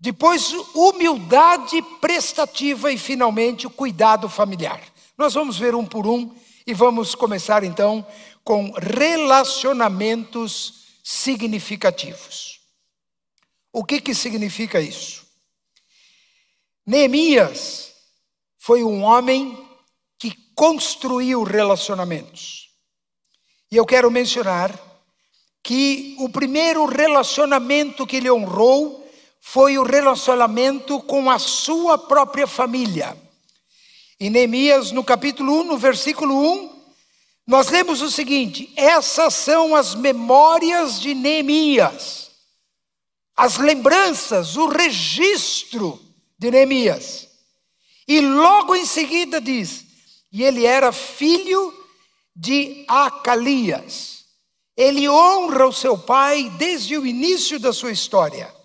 Depois, 0.01 0.51
humildade 0.73 1.79
prestativa 2.01 2.91
e, 2.91 2.97
finalmente, 2.97 3.67
o 3.67 3.69
cuidado 3.69 4.27
familiar. 4.27 4.81
Nós 5.15 5.35
vamos 5.35 5.59
ver 5.59 5.75
um 5.75 5.85
por 5.85 6.07
um 6.07 6.35
e 6.65 6.73
vamos 6.73 7.13
começar 7.13 7.63
então 7.63 8.03
com 8.43 8.71
relacionamentos 8.71 10.85
significativos. 11.03 12.61
O 13.71 13.85
que, 13.85 14.01
que 14.01 14.15
significa 14.15 14.81
isso? 14.81 15.23
Neemias 16.83 17.93
foi 18.57 18.83
um 18.83 19.03
homem 19.03 19.55
que 20.17 20.35
construiu 20.55 21.43
relacionamentos. 21.43 22.71
E 23.71 23.77
eu 23.77 23.85
quero 23.85 24.09
mencionar 24.09 24.73
que 25.61 26.15
o 26.17 26.27
primeiro 26.27 26.87
relacionamento 26.87 28.07
que 28.07 28.15
ele 28.15 28.31
honrou 28.31 29.00
foi 29.41 29.77
o 29.77 29.83
relacionamento 29.83 31.01
com 31.01 31.29
a 31.29 31.39
sua 31.39 31.97
própria 31.97 32.45
família. 32.45 33.17
Em 34.19 34.29
Neemias, 34.29 34.91
no 34.91 35.03
capítulo 35.03 35.61
1, 35.61 35.63
no 35.63 35.77
versículo 35.77 36.33
1, 36.33 36.81
nós 37.47 37.69
lemos 37.69 38.03
o 38.03 38.11
seguinte: 38.11 38.71
essas 38.75 39.33
são 39.33 39.75
as 39.75 39.95
memórias 39.95 41.01
de 41.01 41.15
Neemias, 41.15 42.29
as 43.35 43.57
lembranças, 43.57 44.55
o 44.55 44.67
registro 44.67 45.99
de 46.37 46.51
Neemias. 46.51 47.27
E 48.07 48.21
logo 48.21 48.75
em 48.75 48.85
seguida 48.85 49.41
diz: 49.41 49.85
e 50.31 50.43
ele 50.43 50.65
era 50.65 50.91
filho 50.91 51.73
de 52.35 52.85
Acalias. 52.87 54.21
Ele 54.77 55.09
honra 55.09 55.67
o 55.67 55.73
seu 55.73 55.97
pai 55.97 56.49
desde 56.57 56.97
o 56.97 57.05
início 57.05 57.59
da 57.59 57.73
sua 57.73 57.91
história. 57.91 58.60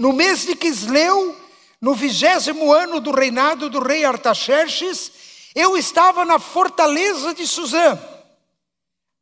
No 0.00 0.14
mês 0.14 0.46
de 0.46 0.56
Quisleu, 0.56 1.36
no 1.78 1.94
vigésimo 1.94 2.72
ano 2.72 3.02
do 3.02 3.10
reinado 3.10 3.68
do 3.68 3.80
rei 3.80 4.02
Artaxerxes, 4.02 5.12
eu 5.54 5.76
estava 5.76 6.24
na 6.24 6.38
fortaleza 6.38 7.34
de 7.34 7.46
Suzã. 7.46 8.00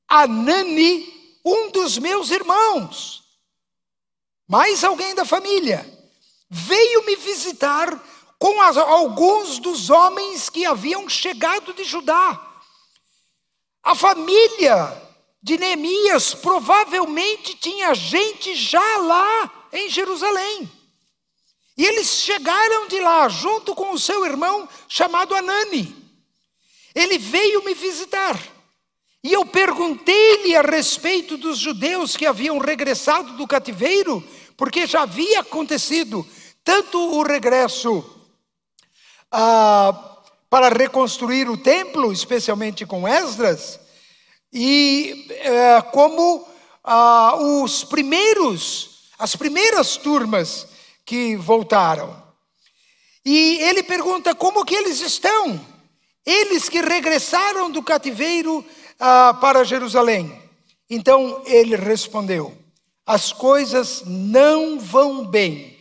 Anani, 0.06 1.40
um 1.44 1.68
dos 1.72 1.98
meus 1.98 2.30
irmãos, 2.30 3.24
mais 4.46 4.84
alguém 4.84 5.16
da 5.16 5.24
família, 5.24 5.84
veio 6.48 7.04
me 7.04 7.16
visitar 7.16 8.00
com 8.38 8.62
as, 8.62 8.76
alguns 8.76 9.58
dos 9.58 9.90
homens 9.90 10.48
que 10.48 10.64
haviam 10.64 11.08
chegado 11.08 11.74
de 11.74 11.82
Judá. 11.82 12.40
A 13.82 13.96
família 13.96 15.07
de 15.42 15.56
Neemias 15.56 16.34
provavelmente 16.34 17.54
tinha 17.54 17.94
gente 17.94 18.54
já 18.54 18.96
lá 18.98 19.68
em 19.72 19.88
Jerusalém. 19.88 20.70
E 21.76 21.84
eles 21.84 22.08
chegaram 22.08 22.88
de 22.88 22.98
lá 22.98 23.28
junto 23.28 23.74
com 23.74 23.92
o 23.92 23.98
seu 23.98 24.26
irmão 24.26 24.68
chamado 24.88 25.34
Anani. 25.34 25.94
Ele 26.92 27.18
veio 27.18 27.64
me 27.64 27.72
visitar. 27.72 28.36
E 29.22 29.32
eu 29.32 29.46
perguntei-lhe 29.46 30.56
a 30.56 30.62
respeito 30.62 31.36
dos 31.36 31.58
judeus 31.58 32.16
que 32.16 32.26
haviam 32.26 32.58
regressado 32.58 33.36
do 33.36 33.46
cativeiro, 33.46 34.22
porque 34.56 34.86
já 34.86 35.02
havia 35.02 35.40
acontecido 35.40 36.26
tanto 36.64 36.98
o 36.98 37.22
regresso 37.22 38.04
ah, 39.30 40.18
para 40.50 40.68
reconstruir 40.68 41.48
o 41.48 41.56
templo, 41.56 42.12
especialmente 42.12 42.84
com 42.84 43.06
Esdras, 43.06 43.78
e 44.52 45.26
é, 45.30 45.80
como 45.82 46.46
ah, 46.82 47.36
os 47.36 47.84
primeiros, 47.84 49.10
as 49.18 49.36
primeiras 49.36 49.96
turmas 49.96 50.66
que 51.04 51.36
voltaram. 51.36 52.22
E 53.24 53.58
ele 53.60 53.82
pergunta 53.82 54.34
como 54.34 54.64
que 54.64 54.74
eles 54.74 55.00
estão, 55.00 55.60
eles 56.24 56.68
que 56.68 56.80
regressaram 56.80 57.70
do 57.70 57.82
cativeiro 57.82 58.64
ah, 58.98 59.36
para 59.40 59.64
Jerusalém. 59.64 60.40
Então 60.88 61.42
ele 61.44 61.76
respondeu: 61.76 62.56
as 63.06 63.32
coisas 63.32 64.02
não 64.06 64.78
vão 64.78 65.26
bem 65.26 65.76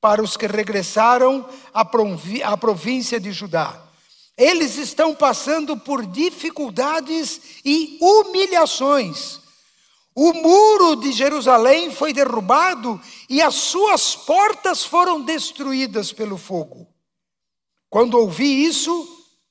para 0.00 0.22
os 0.22 0.36
que 0.36 0.46
regressaram 0.46 1.48
à 1.72 2.56
província 2.56 3.18
de 3.20 3.32
Judá. 3.32 3.87
Eles 4.38 4.76
estão 4.76 5.16
passando 5.16 5.76
por 5.76 6.06
dificuldades 6.06 7.40
e 7.64 7.98
humilhações. 8.00 9.40
O 10.14 10.32
muro 10.32 10.94
de 10.94 11.10
Jerusalém 11.10 11.90
foi 11.90 12.12
derrubado 12.12 13.00
e 13.28 13.42
as 13.42 13.56
suas 13.56 14.14
portas 14.14 14.84
foram 14.84 15.22
destruídas 15.22 16.12
pelo 16.12 16.38
fogo. 16.38 16.86
Quando 17.90 18.14
ouvi 18.14 18.64
isso, 18.64 19.06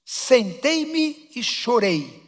sentei-me 0.06 1.30
e 1.36 1.44
chorei. 1.44 2.24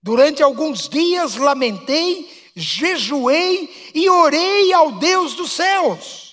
Durante 0.00 0.40
alguns 0.40 0.88
dias 0.88 1.34
lamentei, 1.34 2.30
jejuei 2.54 3.92
e 3.92 4.08
orei 4.08 4.72
ao 4.72 4.92
Deus 4.92 5.34
dos 5.34 5.50
céus. 5.50 6.27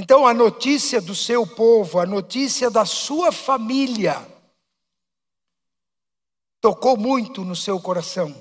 Então, 0.00 0.24
a 0.24 0.32
notícia 0.32 1.00
do 1.00 1.12
seu 1.12 1.44
povo, 1.44 1.98
a 1.98 2.06
notícia 2.06 2.70
da 2.70 2.84
sua 2.84 3.32
família, 3.32 4.24
tocou 6.60 6.96
muito 6.96 7.44
no 7.44 7.56
seu 7.56 7.80
coração, 7.80 8.32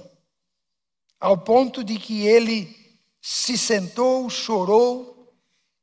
ao 1.19 1.35
ponto 1.35 1.83
de 1.83 1.97
que 1.97 2.27
ele 2.27 2.99
se 3.19 3.57
sentou, 3.57 4.29
chorou 4.29 5.33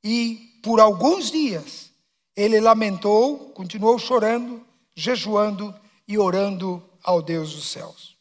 e, 0.04 0.60
por 0.62 0.78
alguns 0.78 1.28
dias, 1.28 1.90
ele 2.37 2.60
lamentou, 2.60 3.50
continuou 3.50 3.98
chorando, 3.98 4.64
jejuando 4.94 5.74
e 6.06 6.16
orando 6.16 6.88
ao 7.02 7.20
Deus 7.20 7.52
dos 7.52 7.68
céus. 7.68 8.16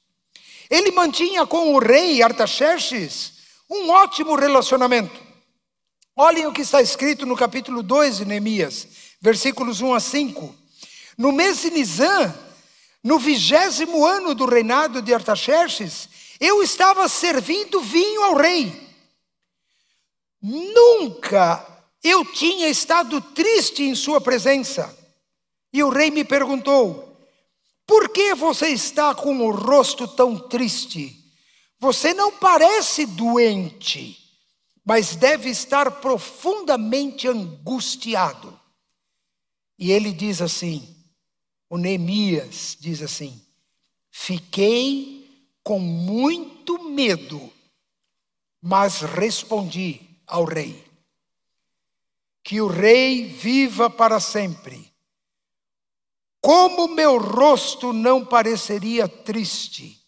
Ele 0.71 0.89
mantinha 0.89 1.45
com 1.45 1.75
o 1.75 1.77
rei 1.77 2.23
Artaxerxes 2.23 3.33
um 3.69 3.91
ótimo 3.91 4.33
relacionamento. 4.33 5.32
Olhem 6.15 6.45
o 6.45 6.53
que 6.53 6.61
está 6.61 6.79
escrito 6.79 7.25
no 7.25 7.35
capítulo 7.35 7.81
2 7.81 8.17
de 8.17 8.25
Neemias, 8.25 8.87
versículos 9.19 9.81
1 9.81 9.95
a 9.95 9.99
5. 9.99 10.55
No 11.17 11.31
mês 11.31 11.61
de 11.61 11.71
Nisan, 11.71 12.33
no 13.03 13.17
vigésimo 13.17 14.05
ano 14.05 14.35
do 14.35 14.45
reinado 14.45 15.01
de 15.01 15.11
Artaxerxes, 15.11 16.07
eu 16.39 16.61
estava 16.61 17.07
servindo 17.07 17.81
vinho 17.81 18.21
ao 18.23 18.35
rei. 18.35 18.89
Nunca 20.39 21.65
eu 22.03 22.23
tinha 22.25 22.67
estado 22.67 23.19
triste 23.19 23.81
em 23.81 23.95
sua 23.95 24.21
presença. 24.21 24.95
E 25.71 25.81
o 25.81 25.89
rei 25.89 26.11
me 26.11 26.23
perguntou: 26.23 27.17
Por 27.87 28.09
que 28.09 28.35
você 28.35 28.67
está 28.67 29.15
com 29.15 29.39
o 29.39 29.51
rosto 29.51 30.07
tão 30.07 30.37
triste? 30.37 31.17
Você 31.79 32.13
não 32.13 32.31
parece 32.31 33.05
doente, 33.05 34.22
mas 34.85 35.15
deve 35.15 35.49
estar 35.49 35.89
profundamente 36.01 37.27
angustiado. 37.27 38.59
E 39.79 39.91
ele 39.91 40.11
diz 40.11 40.41
assim: 40.41 40.93
o 41.69 41.77
Neemias 41.77 42.77
diz 42.79 43.01
assim: 43.01 43.41
Fiquei 44.11 45.49
com 45.63 45.79
muito 45.79 46.83
medo, 46.89 47.51
mas 48.61 49.01
respondi 49.01 50.01
ao 50.27 50.43
rei: 50.43 50.83
Que 52.43 52.61
o 52.61 52.67
rei 52.67 53.25
viva 53.25 53.89
para 53.89 54.19
sempre. 54.19 54.91
Como 56.41 56.89
meu 56.89 57.17
rosto 57.17 57.93
não 57.93 58.25
pareceria 58.25 59.07
triste? 59.07 60.02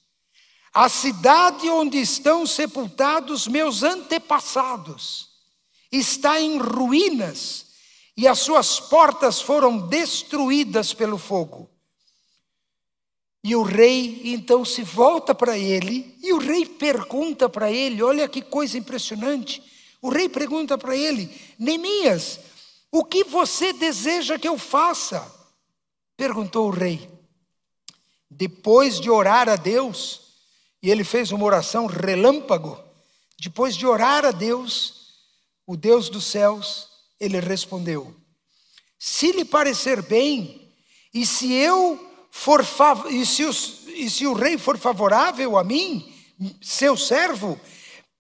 A 0.76 0.90
cidade 0.90 1.70
onde 1.70 1.98
estão 1.98 2.46
sepultados 2.46 3.48
meus 3.48 3.82
antepassados 3.82 5.30
está 5.90 6.42
em 6.42 6.58
ruínas 6.58 7.68
e 8.18 8.28
as 8.28 8.40
suas 8.40 8.78
portas 8.78 9.40
foram 9.40 9.88
destruídas 9.88 10.94
pelo 10.94 11.18
fogo. 11.18 11.70
E 13.42 13.56
o 13.56 13.64
rei 13.64 14.20
então 14.26 14.66
se 14.66 14.84
volta 14.84 15.34
para 15.34 15.58
ele, 15.58 16.14
e 16.22 16.34
o 16.34 16.40
rei 16.40 16.66
pergunta 16.66 17.48
para 17.48 17.72
ele: 17.72 18.04
olha 18.04 18.28
que 18.28 18.42
coisa 18.42 18.78
impressionante. 18.78 19.64
O 20.02 20.10
rei 20.10 20.28
pergunta 20.28 20.78
para 20.78 20.94
ele: 20.94 21.34
Neemias, 21.58 22.38
o 22.92 23.02
que 23.02 23.24
você 23.24 23.72
deseja 23.72 24.38
que 24.38 24.48
eu 24.48 24.58
faça? 24.58 25.26
Perguntou 26.18 26.68
o 26.68 26.72
rei. 26.72 27.10
Depois 28.30 29.00
de 29.00 29.10
orar 29.10 29.48
a 29.48 29.56
Deus, 29.56 30.25
e 30.86 30.92
ele 30.92 31.04
fez 31.04 31.32
uma 31.32 31.44
oração 31.44 31.88
relâmpago, 31.88 32.78
depois 33.40 33.76
de 33.76 33.88
orar 33.88 34.24
a 34.24 34.30
Deus, 34.30 35.16
o 35.66 35.76
Deus 35.76 36.10
dos 36.10 36.26
céus, 36.26 36.88
ele 37.20 37.40
respondeu: 37.40 38.16
Se 39.00 39.32
lhe 39.32 39.44
parecer 39.44 40.04
bem, 40.04 40.72
e 41.12 41.26
se 41.26 41.52
eu 41.52 42.00
for 42.30 42.64
e 43.10 43.26
se, 43.26 43.44
os, 43.46 43.88
e 43.88 44.08
se 44.12 44.28
o 44.28 44.34
rei 44.34 44.60
for 44.60 44.78
favorável 44.78 45.58
a 45.58 45.64
mim, 45.64 46.14
seu 46.62 46.96
servo, 46.96 47.60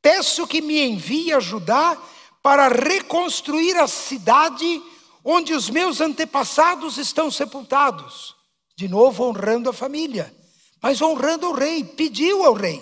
peço 0.01 0.47
que 0.47 0.59
me 0.59 0.81
envie 0.81 1.31
ajudar 1.33 2.01
para 2.41 2.67
reconstruir 2.67 3.77
a 3.77 3.87
cidade 3.87 4.81
onde 5.23 5.53
os 5.53 5.69
meus 5.69 6.01
antepassados 6.01 6.97
estão 6.97 7.29
sepultados. 7.29 8.35
De 8.75 8.87
novo 8.87 9.23
honrando 9.23 9.69
a 9.69 9.73
família, 9.73 10.35
mas 10.85 11.01
honrando 11.01 11.49
o 11.49 11.51
rei, 11.51 11.83
pediu 11.83 12.45
ao 12.45 12.53
rei. 12.53 12.79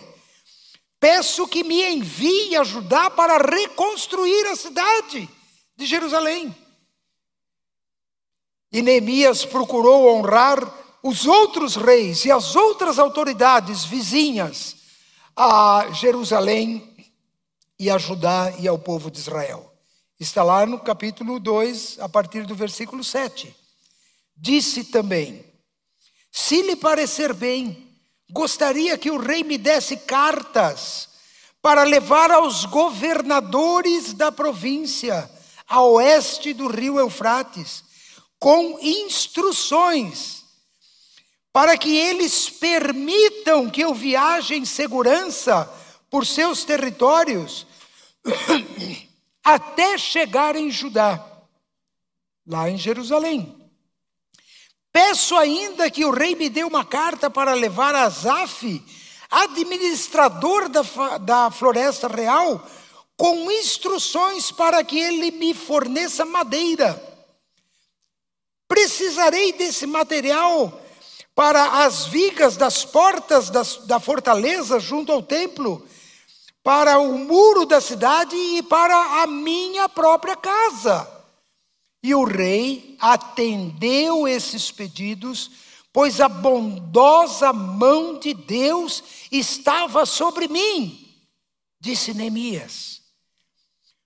Peço 0.99 1.47
que 1.47 1.63
me 1.63 1.81
envie 1.89 2.53
ajudar 2.57 3.11
para 3.11 3.37
reconstruir 3.37 4.45
a 4.47 4.57
cidade 4.57 5.29
de 5.77 5.85
Jerusalém. 5.85 6.53
E 8.73 8.81
Neemias 8.81 9.45
procurou 9.45 10.13
honrar 10.13 10.59
os 11.01 11.25
outros 11.25 11.77
reis 11.77 12.25
e 12.25 12.31
as 12.31 12.57
outras 12.57 12.99
autoridades 12.99 13.85
vizinhas 13.85 14.75
a 15.33 15.89
Jerusalém 15.93 16.93
e 17.79 17.89
a 17.89 17.97
Judá 17.97 18.53
e 18.59 18.67
ao 18.67 18.77
povo 18.77 19.09
de 19.09 19.19
Israel. 19.19 19.73
Está 20.19 20.43
lá 20.43 20.65
no 20.65 20.77
capítulo 20.77 21.39
2, 21.39 21.99
a 22.01 22.09
partir 22.09 22.45
do 22.45 22.53
versículo 22.53 23.01
7. 23.01 23.55
Disse 24.35 24.83
também: 24.83 25.45
Se 26.29 26.61
lhe 26.61 26.75
parecer 26.75 27.33
bem, 27.33 27.83
gostaria 28.34 28.98
que 28.98 29.12
o 29.12 29.17
rei 29.17 29.43
me 29.43 29.60
desse 29.60 29.96
cartas 29.96 31.08
para 31.62 31.84
levar 31.84 32.32
aos 32.32 32.65
governadores 32.65 34.13
da 34.13 34.32
província 34.32 35.30
a 35.67 35.82
oeste 35.84 36.52
do 36.52 36.67
rio 36.67 37.00
Eufrates, 37.00 37.84
com 38.39 38.78
instruções 38.82 40.43
para 41.54 41.78
que 41.78 41.96
eles 41.96 42.50
permitam 42.50 43.69
que 43.69 43.82
eu 43.82 43.93
viaje 43.93 44.56
em 44.56 44.65
segurança 44.65 45.72
por 46.10 46.26
seus 46.26 46.65
territórios 46.65 47.67
até 49.43 49.98
chegar 49.98 50.56
em 50.56 50.72
Judá, 50.72 51.24
lá 52.46 52.69
em 52.69 52.78
Jerusalém. 52.78 53.62
Peço 54.93 55.36
ainda 55.36 55.89
que 55.89 56.06
o 56.06 56.12
rei 56.12 56.36
me 56.36 56.49
dê 56.49 56.63
uma 56.63 56.86
carta 56.86 57.27
para 57.27 57.56
levar 57.56 57.95
a 57.95 58.08
Zaf, 58.08 58.79
administrador 59.32 60.69
da, 60.69 60.84
da 61.17 61.49
floresta 61.49 62.08
real, 62.08 62.63
com 63.17 63.51
instruções 63.51 64.51
para 64.51 64.84
que 64.84 64.99
ele 64.99 65.32
me 65.32 65.56
forneça 65.56 66.23
madeira. 66.23 67.01
Precisarei 68.67 69.51
desse 69.53 69.88
material 69.88 70.79
para 71.34 71.84
as 71.84 72.06
vigas 72.06 72.56
das 72.56 72.86
portas 72.86 73.49
das, 73.49 73.77
da 73.88 73.99
fortaleza 73.99 74.79
junto 74.79 75.12
ao 75.12 75.23
templo, 75.23 75.88
para 76.63 76.99
o 76.99 77.17
muro 77.17 77.65
da 77.65 77.82
cidade 77.82 78.36
e 78.36 78.62
para 78.62 79.23
a 79.23 79.27
minha 79.27 79.89
própria 79.89 80.36
casa. 80.36 81.22
E 82.03 82.13
o 82.13 82.25
rei 82.25 82.97
atendeu 82.99 84.27
esses 84.27 84.69
pedidos, 84.69 85.49
pois 85.93 86.19
a 86.19 86.27
bondosa 86.27 87.53
mão 87.53 88.19
de 88.19 88.33
Deus 88.33 89.01
estava 89.31 90.05
sobre 90.05 90.49
mim, 90.49 91.07
disse 91.79 92.13
Neemias. 92.13 93.01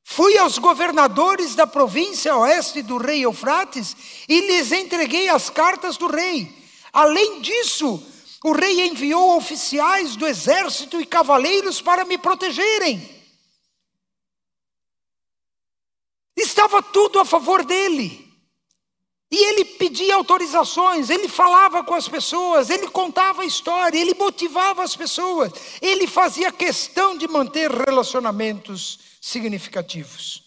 Fui 0.04 0.38
aos 0.38 0.58
governadores 0.58 1.56
da 1.56 1.66
província 1.66 2.38
oeste 2.38 2.82
do 2.82 2.98
rei 2.98 3.26
Eufrates 3.26 3.96
e 4.30 4.42
lhes 4.42 4.72
entreguei 4.72 5.28
as 5.28 5.50
cartas 5.50 5.98
do 5.98 6.08
rei. 6.08 6.56
Além 6.94 7.42
disso, 7.42 8.02
o 8.44 8.54
rei 8.54 8.88
enviou 8.88 9.36
oficiais 9.36 10.16
do 10.16 10.26
exército 10.26 11.02
e 11.02 11.06
cavaleiros 11.06 11.82
para 11.82 12.06
me 12.06 12.18
protegerem. 12.18 13.17
Estava 16.38 16.84
tudo 16.84 17.20
a 17.20 17.26
favor 17.26 17.66
dele. 17.66 18.28
E 19.30 19.36
ele 19.50 19.66
pedia 19.66 20.16
autorizações, 20.16 21.10
ele 21.10 21.28
falava 21.28 21.84
com 21.84 21.94
as 21.94 22.08
pessoas, 22.08 22.70
ele 22.70 22.88
contava 22.88 23.42
a 23.42 23.46
história, 23.46 24.00
ele 24.00 24.14
motivava 24.14 24.84
as 24.84 24.96
pessoas, 24.96 25.52
ele 25.82 26.08
fazia 26.08 26.50
questão 26.50 27.18
de 27.18 27.28
manter 27.28 27.70
relacionamentos 27.70 29.00
significativos. 29.20 30.44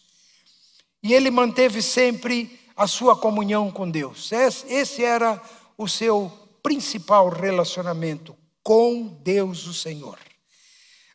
E 1.02 1.12
ele 1.12 1.30
manteve 1.30 1.82
sempre 1.82 2.58
a 2.74 2.86
sua 2.86 3.14
comunhão 3.14 3.70
com 3.70 3.90
Deus. 3.90 4.30
Esse 4.32 5.04
era 5.04 5.42
o 5.76 5.86
seu 5.86 6.32
principal 6.62 7.28
relacionamento 7.28 8.34
com 8.62 9.18
Deus, 9.22 9.66
o 9.66 9.74
Senhor. 9.74 10.18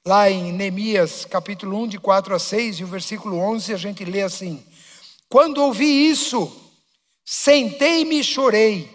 Lá 0.07 0.29
em 0.29 0.51
Neemias, 0.51 1.25
capítulo 1.25 1.81
1, 1.81 1.87
de 1.87 1.97
4 1.97 2.35
a 2.35 2.37
6, 2.37 2.75
e 2.75 2.83
o 2.83 2.87
versículo 2.87 3.39
11, 3.39 3.73
a 3.73 3.77
gente 3.77 4.05
lê 4.05 4.21
assim: 4.21 4.63
Quando 5.27 5.57
ouvi 5.57 6.07
isso, 6.07 6.55
sentei-me 7.25 8.19
e 8.19 8.23
chorei. 8.23 8.87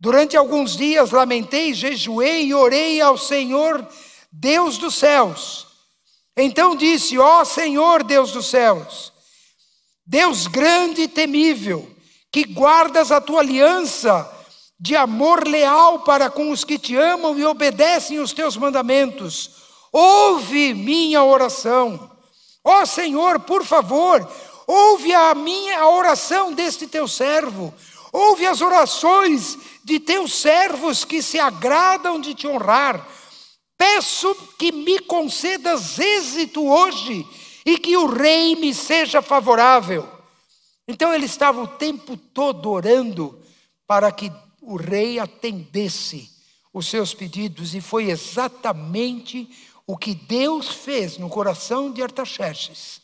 Durante 0.00 0.38
alguns 0.38 0.74
dias 0.74 1.10
lamentei, 1.10 1.74
jejuei 1.74 2.46
e 2.46 2.54
orei 2.54 2.98
ao 2.98 3.18
Senhor, 3.18 3.86
Deus 4.32 4.78
dos 4.78 4.94
céus. 4.94 5.66
Então 6.34 6.74
disse: 6.74 7.18
Ó 7.18 7.44
Senhor 7.44 8.02
Deus 8.02 8.32
dos 8.32 8.46
céus, 8.46 9.12
Deus 10.06 10.46
grande 10.46 11.02
e 11.02 11.08
temível, 11.08 11.94
que 12.32 12.44
guardas 12.44 13.12
a 13.12 13.20
tua 13.20 13.40
aliança 13.40 14.26
de 14.80 14.96
amor 14.96 15.46
leal 15.46 15.98
para 16.04 16.30
com 16.30 16.50
os 16.50 16.64
que 16.64 16.78
te 16.78 16.96
amam 16.96 17.38
e 17.38 17.44
obedecem 17.44 18.18
os 18.18 18.32
teus 18.32 18.56
mandamentos, 18.56 19.57
ouve 19.92 20.74
minha 20.74 21.22
oração. 21.24 22.10
Ó 22.64 22.84
Senhor, 22.84 23.40
por 23.40 23.64
favor, 23.64 24.28
ouve 24.66 25.14
a 25.14 25.34
minha 25.34 25.86
oração 25.88 26.52
deste 26.52 26.86
teu 26.86 27.08
servo, 27.08 27.72
ouve 28.12 28.46
as 28.46 28.60
orações 28.60 29.58
de 29.84 29.98
teus 29.98 30.34
servos 30.34 31.04
que 31.04 31.22
se 31.22 31.38
agradam 31.38 32.20
de 32.20 32.34
te 32.34 32.46
honrar 32.46 33.06
Peço 33.78 34.34
que 34.58 34.72
me 34.72 34.98
concedas 34.98 36.00
êxito 36.00 36.68
hoje 36.68 37.24
e 37.64 37.78
que 37.78 37.96
o 37.96 38.06
rei 38.06 38.56
me 38.56 38.74
seja 38.74 39.22
favorável. 39.22 40.06
Então 40.88 41.14
ele 41.14 41.26
estava 41.26 41.62
o 41.62 41.68
tempo 41.68 42.16
todo 42.16 42.68
orando 42.68 43.40
para 43.86 44.10
que 44.10 44.32
o 44.60 44.76
rei 44.76 45.20
atendesse 45.20 46.28
os 46.74 46.88
seus 46.88 47.14
pedidos, 47.14 47.74
e 47.74 47.80
foi 47.80 48.10
exatamente 48.10 49.48
o 49.90 49.96
que 49.96 50.14
Deus 50.14 50.68
fez 50.68 51.16
no 51.16 51.30
coração 51.30 51.90
de 51.90 52.02
Artaxerxes, 52.02 53.00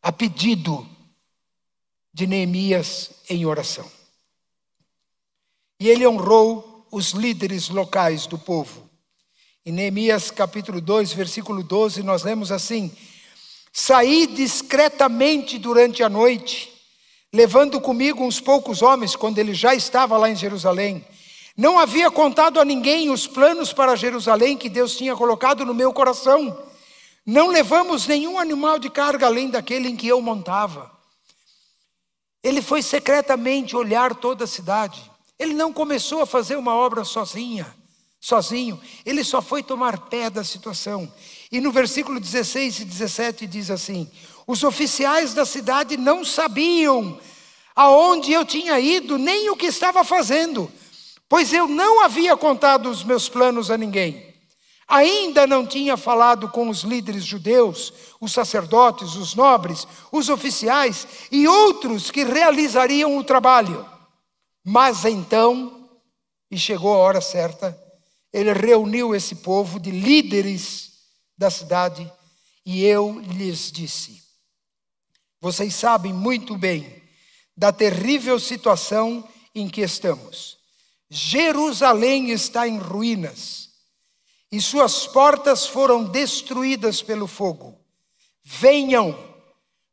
a 0.00 0.12
pedido 0.12 0.88
de 2.14 2.24
Neemias 2.24 3.10
em 3.28 3.44
oração. 3.44 3.90
E 5.80 5.88
ele 5.88 6.06
honrou 6.06 6.86
os 6.92 7.10
líderes 7.10 7.68
locais 7.68 8.28
do 8.28 8.38
povo. 8.38 8.88
Em 9.66 9.72
Neemias 9.72 10.30
capítulo 10.30 10.80
2, 10.80 11.12
versículo 11.14 11.64
12, 11.64 12.04
nós 12.04 12.22
lemos 12.22 12.52
assim: 12.52 12.96
Saí 13.72 14.28
discretamente 14.28 15.58
durante 15.58 16.04
a 16.04 16.08
noite, 16.08 16.72
levando 17.32 17.80
comigo 17.80 18.22
uns 18.22 18.38
poucos 18.38 18.82
homens, 18.82 19.16
quando 19.16 19.38
ele 19.38 19.52
já 19.52 19.74
estava 19.74 20.16
lá 20.16 20.30
em 20.30 20.36
Jerusalém. 20.36 21.04
Não 21.58 21.76
havia 21.76 22.08
contado 22.08 22.60
a 22.60 22.64
ninguém 22.64 23.10
os 23.10 23.26
planos 23.26 23.72
para 23.72 23.96
Jerusalém 23.96 24.56
que 24.56 24.68
Deus 24.68 24.96
tinha 24.96 25.16
colocado 25.16 25.66
no 25.66 25.74
meu 25.74 25.92
coração. 25.92 26.56
Não 27.26 27.48
levamos 27.48 28.06
nenhum 28.06 28.38
animal 28.38 28.78
de 28.78 28.88
carga 28.88 29.26
além 29.26 29.50
daquele 29.50 29.88
em 29.88 29.96
que 29.96 30.06
eu 30.06 30.22
montava. 30.22 30.88
Ele 32.44 32.62
foi 32.62 32.80
secretamente 32.80 33.74
olhar 33.74 34.14
toda 34.14 34.44
a 34.44 34.46
cidade. 34.46 35.10
Ele 35.36 35.52
não 35.52 35.72
começou 35.72 36.22
a 36.22 36.26
fazer 36.26 36.54
uma 36.54 36.72
obra 36.76 37.02
sozinha, 37.02 37.66
sozinho. 38.20 38.80
Ele 39.04 39.24
só 39.24 39.42
foi 39.42 39.60
tomar 39.60 40.08
pé 40.08 40.30
da 40.30 40.44
situação. 40.44 41.12
E 41.50 41.60
no 41.60 41.72
versículo 41.72 42.20
16 42.20 42.78
e 42.78 42.84
17 42.84 43.48
diz 43.48 43.68
assim: 43.68 44.08
Os 44.46 44.62
oficiais 44.62 45.34
da 45.34 45.44
cidade 45.44 45.96
não 45.96 46.24
sabiam 46.24 47.18
aonde 47.74 48.32
eu 48.32 48.44
tinha 48.44 48.78
ido, 48.78 49.18
nem 49.18 49.50
o 49.50 49.56
que 49.56 49.66
estava 49.66 50.04
fazendo, 50.04 50.70
pois 51.28 51.52
eu 51.52 51.68
não 51.68 52.02
havia 52.02 52.36
contado 52.36 52.88
os 52.88 53.04
meus 53.04 53.28
planos 53.28 53.70
a 53.70 53.76
ninguém. 53.76 54.28
Ainda 54.88 55.46
não 55.46 55.66
tinha 55.66 55.98
falado 55.98 56.48
com 56.48 56.70
os 56.70 56.80
líderes 56.80 57.22
judeus, 57.22 57.92
os 58.18 58.32
sacerdotes, 58.32 59.16
os 59.16 59.34
nobres, 59.34 59.86
os 60.10 60.30
oficiais 60.30 61.06
e 61.30 61.46
outros 61.46 62.10
que 62.10 62.24
realizariam 62.24 63.18
o 63.18 63.22
trabalho. 63.22 63.86
Mas 64.64 65.04
então, 65.04 65.90
e 66.50 66.56
chegou 66.56 66.94
a 66.94 66.98
hora 66.98 67.20
certa, 67.20 67.78
ele 68.32 68.52
reuniu 68.52 69.14
esse 69.14 69.34
povo 69.36 69.78
de 69.78 69.90
líderes 69.90 70.90
da 71.36 71.50
cidade 71.50 72.10
e 72.64 72.84
eu 72.84 73.20
lhes 73.20 73.70
disse: 73.70 74.22
Vocês 75.40 75.74
sabem 75.74 76.12
muito 76.12 76.56
bem 76.56 77.02
da 77.56 77.72
terrível 77.72 78.38
situação 78.38 79.26
em 79.54 79.68
que 79.68 79.80
estamos. 79.80 80.57
Jerusalém 81.10 82.30
está 82.30 82.68
em 82.68 82.78
ruínas 82.78 83.70
e 84.52 84.60
suas 84.60 85.06
portas 85.06 85.66
foram 85.66 86.04
destruídas 86.04 87.02
pelo 87.02 87.26
fogo. 87.26 87.78
Venham, 88.42 89.16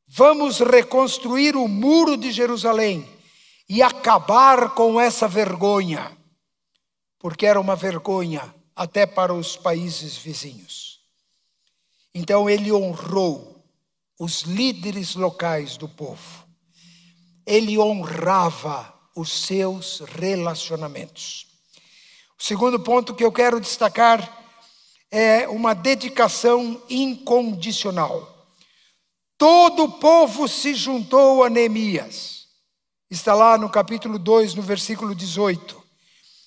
vamos 0.08 0.60
reconstruir 0.60 1.56
o 1.56 1.67
muro 1.67 2.17
de 2.17 2.32
Jerusalém 2.32 3.08
e 3.67 3.82
acabar 3.82 4.73
com 4.73 4.99
essa 4.99 5.28
vergonha, 5.28 6.15
porque 7.19 7.45
era 7.45 7.60
uma 7.60 7.75
vergonha 7.75 8.54
até 8.75 9.06
para 9.06 9.34
os 9.34 9.56
países 9.56 10.15
vizinhos. 10.15 11.01
Então 12.13 12.49
ele 12.49 12.71
honrou 12.71 13.63
os 14.17 14.43
líderes 14.43 15.15
locais 15.15 15.75
do 15.75 15.89
povo, 15.89 16.45
ele 17.45 17.78
honrava 17.78 18.94
os 19.15 19.32
seus 19.32 20.01
relacionamentos. 20.01 21.47
O 22.38 22.43
segundo 22.43 22.80
ponto 22.80 23.15
que 23.15 23.23
eu 23.23 23.32
quero 23.32 23.62
destacar 23.62 24.43
é 25.10 25.47
uma 25.47 25.73
dedicação 25.73 26.82
incondicional. 26.89 28.45
Todo 29.38 29.86
o 29.86 29.91
povo 29.93 30.47
se 30.47 30.73
juntou 30.73 31.43
a 31.43 31.49
Neemias. 31.49 32.47
Está 33.10 33.34
lá 33.34 33.58
no 33.58 33.69
capítulo 33.69 34.19
2, 34.19 34.56
no 34.56 34.62
versículo 34.62 35.15
18. 35.15 35.82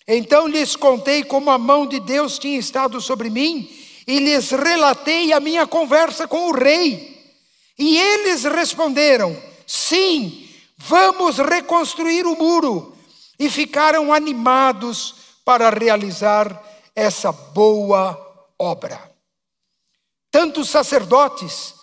Então 0.07 0.47
lhes 0.47 0.77
contei 0.77 1.23
como 1.23 1.51
a 1.51 1.59
mão 1.59 1.87
de 1.87 2.01
Deus 2.01 2.39
tinha 2.39 2.59
estado 2.59 3.01
sobre 3.01 3.31
mim 3.31 3.71
e 4.07 4.19
lhes 4.19 4.51
relatei 4.51 5.33
a 5.33 5.41
minha 5.41 5.67
conversa 5.67 6.27
com 6.27 6.49
o 6.49 6.53
rei. 6.53 7.33
E 7.79 7.97
eles 7.97 8.45
responderam: 8.45 9.37
Sim, 9.67 10.48
vamos 10.79 11.39
reconstruir 11.39 12.25
o 12.25 12.37
muro. 12.37 12.95
E 13.39 13.51
ficaram 13.51 14.13
animados 14.13 15.15
para 15.45 15.71
realizar 15.71 16.61
essa 16.95 17.31
boa 17.31 18.19
obra. 18.59 19.01
Tanto 20.31 20.63
os 20.63 20.71
sacerdotes 20.71 21.75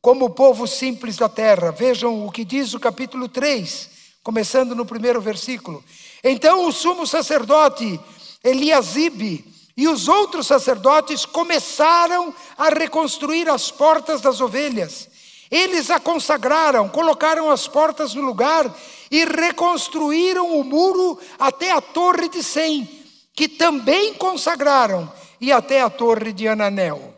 como 0.00 0.26
o 0.26 0.30
povo 0.30 0.66
simples 0.66 1.16
da 1.16 1.28
terra. 1.28 1.70
Vejam 1.70 2.26
o 2.26 2.32
que 2.32 2.44
diz 2.44 2.74
o 2.74 2.80
capítulo 2.80 3.28
3, 3.28 3.90
começando 4.22 4.74
no 4.74 4.84
primeiro 4.84 5.20
versículo. 5.20 5.82
Então 6.22 6.66
o 6.66 6.72
sumo 6.72 7.06
sacerdote 7.06 8.00
Eliasibe 8.42 9.44
e 9.74 9.88
os 9.88 10.06
outros 10.06 10.46
sacerdotes 10.46 11.24
começaram 11.24 12.34
a 12.58 12.68
reconstruir 12.68 13.48
as 13.48 13.70
portas 13.70 14.20
das 14.20 14.40
ovelhas. 14.40 15.08
Eles 15.50 15.90
a 15.90 16.00
consagraram, 16.00 16.88
colocaram 16.88 17.50
as 17.50 17.68
portas 17.68 18.14
no 18.14 18.22
lugar 18.22 18.74
e 19.10 19.24
reconstruíram 19.24 20.58
o 20.58 20.64
muro 20.64 21.18
até 21.38 21.70
a 21.72 21.80
torre 21.80 22.28
de 22.28 22.42
Sem, 22.42 22.88
que 23.34 23.48
também 23.48 24.14
consagraram 24.14 25.12
e 25.40 25.52
até 25.52 25.82
a 25.82 25.90
torre 25.90 26.32
de 26.32 26.48
Ananel. 26.48 27.14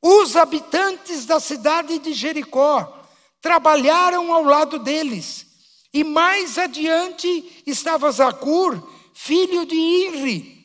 Os 0.00 0.36
habitantes 0.36 1.24
da 1.24 1.40
cidade 1.40 1.98
de 1.98 2.12
Jericó 2.12 3.02
trabalharam 3.40 4.32
ao 4.32 4.44
lado 4.44 4.78
deles, 4.78 5.46
e 5.92 6.04
mais 6.04 6.58
adiante 6.58 7.62
estava 7.66 8.10
Zacur, 8.10 8.80
filho 9.14 9.64
de 9.64 9.74
Irri. 9.74 10.58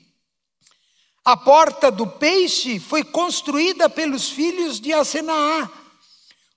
A 1.25 1.37
porta 1.37 1.89
do 1.89 2.05
peixe 2.05 2.79
foi 2.79 3.03
construída 3.03 3.89
pelos 3.89 4.29
filhos 4.29 4.79
de 4.79 4.91
Asenaá. 4.91 5.69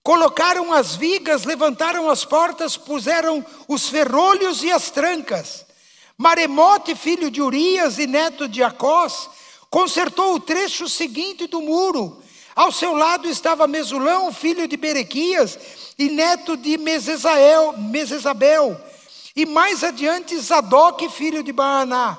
Colocaram 0.06 0.72
as 0.72 0.94
vigas, 0.94 1.42
levantaram 1.42 2.08
as 2.08 2.24
portas, 2.24 2.76
puseram 2.76 3.44
os 3.66 3.88
ferrolhos 3.88 4.62
e 4.62 4.70
as 4.70 4.88
trancas. 4.88 5.66
Maremote, 6.16 6.94
filho 6.94 7.28
de 7.28 7.42
Urias 7.42 7.98
e 7.98 8.06
neto 8.06 8.46
de 8.46 8.62
Acós, 8.62 9.28
consertou 9.68 10.36
o 10.36 10.38
trecho 10.38 10.88
seguinte 10.88 11.48
do 11.48 11.60
muro. 11.60 12.22
Ao 12.54 12.70
seu 12.70 12.94
lado 12.94 13.28
estava 13.28 13.66
Mesulão, 13.66 14.32
filho 14.32 14.68
de 14.68 14.76
Berequias 14.76 15.58
e 15.98 16.08
neto 16.08 16.56
de 16.56 16.78
Mesezael, 16.78 17.76
Mesesabel. 17.76 18.80
E 19.34 19.44
mais 19.44 19.82
adiante 19.82 20.38
Zadok, 20.38 21.08
filho 21.08 21.42
de 21.42 21.50
Baaná. 21.50 22.16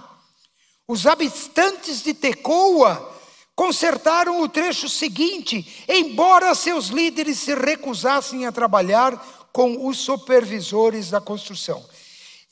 Os 0.86 1.08
habitantes 1.08 2.04
de 2.04 2.14
Tecoa 2.14 3.17
consertaram 3.58 4.40
o 4.40 4.48
trecho 4.48 4.88
seguinte, 4.88 5.84
embora 5.90 6.54
seus 6.54 6.90
líderes 6.90 7.40
se 7.40 7.56
recusassem 7.56 8.46
a 8.46 8.52
trabalhar 8.52 9.18
com 9.52 9.88
os 9.88 9.98
supervisores 9.98 11.10
da 11.10 11.20
construção. 11.20 11.84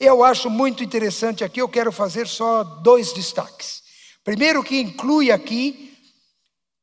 Eu 0.00 0.24
acho 0.24 0.50
muito 0.50 0.82
interessante 0.82 1.44
aqui, 1.44 1.60
eu 1.60 1.68
quero 1.68 1.92
fazer 1.92 2.26
só 2.26 2.64
dois 2.64 3.12
destaques. 3.12 3.84
Primeiro, 4.24 4.64
que 4.64 4.80
inclui 4.80 5.30
aqui 5.30 5.96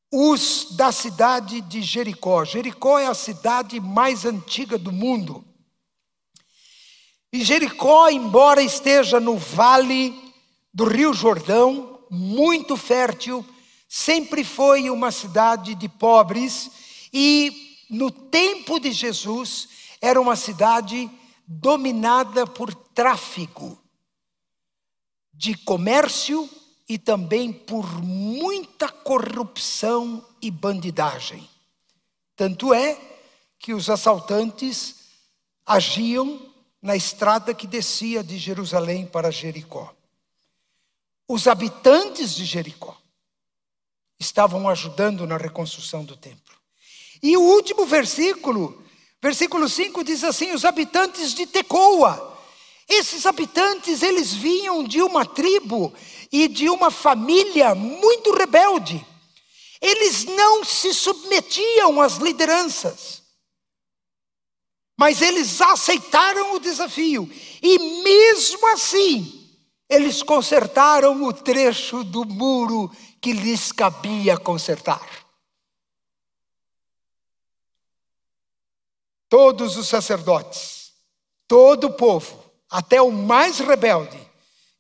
os 0.10 0.68
da 0.72 0.94
cidade 0.94 1.60
de 1.60 1.82
Jericó. 1.82 2.46
Jericó 2.46 2.98
é 2.98 3.08
a 3.08 3.14
cidade 3.14 3.78
mais 3.82 4.24
antiga 4.24 4.78
do 4.78 4.94
mundo. 4.94 5.44
E 7.34 7.44
Jericó, 7.44 8.08
embora 8.08 8.64
esteja 8.64 9.20
no 9.20 9.38
vale 9.38 10.18
do 10.74 10.86
Rio 10.86 11.14
Jordão, 11.14 12.00
muito 12.10 12.78
fértil, 12.78 13.46
sempre 13.96 14.44
foi 14.44 14.90
uma 14.90 15.12
cidade 15.12 15.76
de 15.76 15.88
pobres 15.88 16.72
e 17.14 17.86
no 17.92 18.10
tempo 18.10 18.80
de 18.80 18.92
Jesus 18.92 19.70
era 20.02 20.20
uma 20.20 20.36
cidade 20.36 21.08
dominada 21.46 22.48
por 22.48 22.74
tráfico 22.74 23.78
de 25.32 25.56
comércio 25.56 26.50
e 26.90 26.98
também 26.98 27.54
por 27.54 28.02
muita 28.02 28.90
corrupção 28.90 30.26
e 30.42 30.50
bandidagem. 30.50 31.48
Tanto 32.36 32.74
é 32.74 33.00
que 33.60 33.76
os 33.76 33.92
assaltantes 33.92 34.96
agiam 35.64 36.52
na 36.82 36.96
estrada 36.96 37.54
que 37.54 37.68
descia 37.68 38.24
de 38.24 38.40
Jerusalém 38.40 39.06
para 39.06 39.30
Jericó. 39.30 39.94
Os 41.28 41.48
habitantes 41.48 42.34
de 42.34 42.44
Jericó 42.44 43.03
estavam 44.24 44.68
ajudando 44.70 45.28
na 45.28 45.38
reconstrução 45.38 46.04
do 46.04 46.16
templo. 46.16 46.56
E 47.22 47.38
o 47.38 47.42
último 47.42 47.86
versículo, 47.86 48.84
versículo 49.22 49.70
5 49.70 50.04
diz 50.04 50.24
assim: 50.24 50.52
os 50.52 50.66
habitantes 50.66 51.34
de 51.34 51.46
Tecoa. 51.46 52.32
Esses 52.88 53.26
habitantes, 53.26 54.04
eles 54.04 54.34
vinham 54.34 54.84
de 54.84 55.02
uma 55.02 55.26
tribo 55.26 55.94
e 56.32 56.50
de 56.50 56.70
uma 56.70 56.92
família 56.92 57.74
muito 57.74 58.34
rebelde. 58.34 59.06
Eles 59.82 60.26
não 60.26 60.66
se 60.66 60.94
submetiam 60.94 62.02
às 62.02 62.18
lideranças. 62.18 63.24
Mas 64.98 65.22
eles 65.22 65.62
aceitaram 65.62 66.56
o 66.56 66.60
desafio. 66.60 67.30
E 67.62 67.80
mesmo 68.04 68.68
assim, 68.68 69.50
eles 69.90 70.22
consertaram 70.22 71.24
o 71.24 71.34
trecho 71.34 72.04
do 72.04 72.26
muro 72.26 72.92
que 73.24 73.32
lhes 73.32 73.72
cabia 73.72 74.38
consertar. 74.38 75.02
Todos 79.30 79.78
os 79.78 79.88
sacerdotes, 79.88 80.92
todo 81.48 81.88
o 81.88 81.94
povo, 81.94 82.44
até 82.70 83.02
o 83.02 83.10
mais 83.10 83.60
rebelde, 83.60 84.20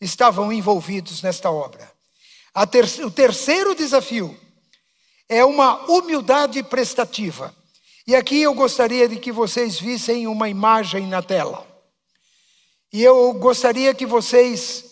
estavam 0.01 0.51
envolvidos 0.51 1.21
nesta 1.21 1.49
obra. 1.49 1.89
Ter 2.69 2.83
o 3.05 3.09
terceiro 3.09 3.73
desafio 3.73 4.37
é 5.29 5.45
uma 5.45 5.89
humildade 5.89 6.61
prestativa. 6.63 7.55
E 8.05 8.13
aqui 8.13 8.41
eu 8.41 8.53
gostaria 8.53 9.07
de 9.07 9.15
que 9.15 9.31
vocês 9.31 9.79
vissem 9.79 10.27
uma 10.27 10.49
imagem 10.49 11.07
na 11.07 11.21
tela. 11.21 11.65
E 12.91 13.01
eu 13.01 13.31
gostaria 13.35 13.93
que 13.95 14.05
vocês 14.05 14.83